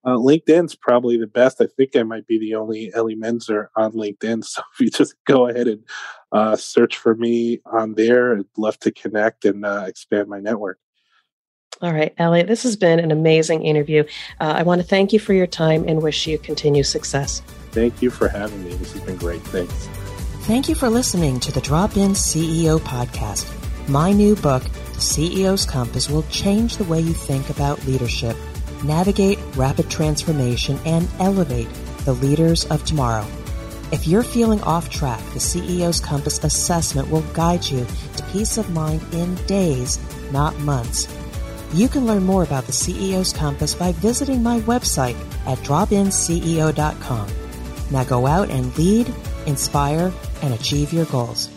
Uh, 0.05 0.17
LinkedIn's 0.17 0.75
probably 0.75 1.17
the 1.17 1.29
best. 1.29 1.61
I 1.61 1.67
think 1.77 1.95
I 1.95 2.03
might 2.03 2.27
be 2.27 2.41
the 2.41 2.57
only 2.57 2.91
Eli 2.97 3.15
Menczer 3.15 3.69
on 3.77 3.93
LinkedIn. 3.93 4.43
So 4.53 4.63
if 4.75 4.81
you 4.81 4.91
just 4.91 5.15
go 5.27 5.49
ahead 5.49 5.69
and 5.69 5.85
uh, 6.33 6.57
search 6.57 6.97
for 6.97 7.15
me 7.15 7.61
on 7.67 7.95
there, 7.95 8.37
I'd 8.37 8.47
love 8.57 8.81
to 8.81 8.91
connect 8.91 9.45
and 9.45 9.65
uh, 9.65 9.85
expand 9.87 10.29
my 10.29 10.41
network. 10.41 10.81
All 11.83 11.93
right, 11.93 12.15
Elliot, 12.17 12.47
this 12.47 12.63
has 12.63 12.77
been 12.77 13.01
an 13.01 13.11
amazing 13.11 13.65
interview. 13.65 14.05
Uh, 14.41 14.55
I 14.57 14.63
want 14.63 14.81
to 14.81 14.87
thank 14.87 15.13
you 15.13 15.19
for 15.19 15.33
your 15.33 15.49
time 15.49 15.85
and 15.89 16.01
wish 16.01 16.29
you 16.29 16.39
continued 16.39 16.87
success. 16.87 17.43
Thank 17.73 18.01
you 18.01 18.09
for 18.09 18.29
having 18.29 18.63
me. 18.63 18.75
This 18.75 18.93
has 18.93 19.03
been 19.03 19.17
great. 19.17 19.41
Thanks. 19.43 19.89
Thank 20.47 20.69
you 20.69 20.77
for 20.77 20.89
listening 20.89 21.41
to 21.41 21.51
the 21.51 21.61
Drop 21.61 21.97
In 21.97 22.13
CEO 22.13 22.79
podcast. 22.79 23.49
My 23.89 24.13
new 24.13 24.37
book, 24.37 24.63
The 24.63 25.01
CEO's 25.01 25.67
Compass, 25.67 26.09
will 26.09 26.23
change 26.25 26.77
the 26.77 26.85
way 26.85 27.01
you 27.01 27.13
think 27.13 27.51
about 27.51 27.85
leadership, 27.85 28.37
navigate 28.85 29.41
rapid 29.57 29.91
transformation, 29.91 30.79
and 30.85 31.09
elevate 31.19 31.69
the 32.05 32.13
leaders 32.13 32.65
of 32.67 32.85
tomorrow. 32.85 33.27
If 33.91 34.07
you're 34.07 34.23
feeling 34.23 34.63
off 34.63 34.89
track, 34.89 35.21
the 35.33 35.41
CEO's 35.41 35.99
Compass 35.99 36.43
assessment 36.45 37.11
will 37.11 37.23
guide 37.33 37.65
you 37.65 37.85
to 38.17 38.23
peace 38.33 38.57
of 38.57 38.71
mind 38.71 39.03
in 39.13 39.35
days, 39.47 39.99
not 40.31 40.57
months. 40.61 41.09
You 41.73 41.89
can 41.89 42.07
learn 42.07 42.25
more 42.25 42.43
about 42.43 42.67
the 42.67 42.73
CEO's 42.73 43.33
Compass 43.33 43.75
by 43.75 43.93
visiting 43.93 44.43
my 44.43 44.61
website 44.61 45.17
at 45.47 45.59
dropinceo.com. 45.59 47.29
Now 47.91 48.05
go 48.05 48.27
out 48.27 48.51
and 48.51 48.77
lead, 48.77 49.13
inspire, 49.47 50.13
and 50.43 50.53
achieve 50.53 50.93
your 50.93 51.07
goals. 51.07 51.49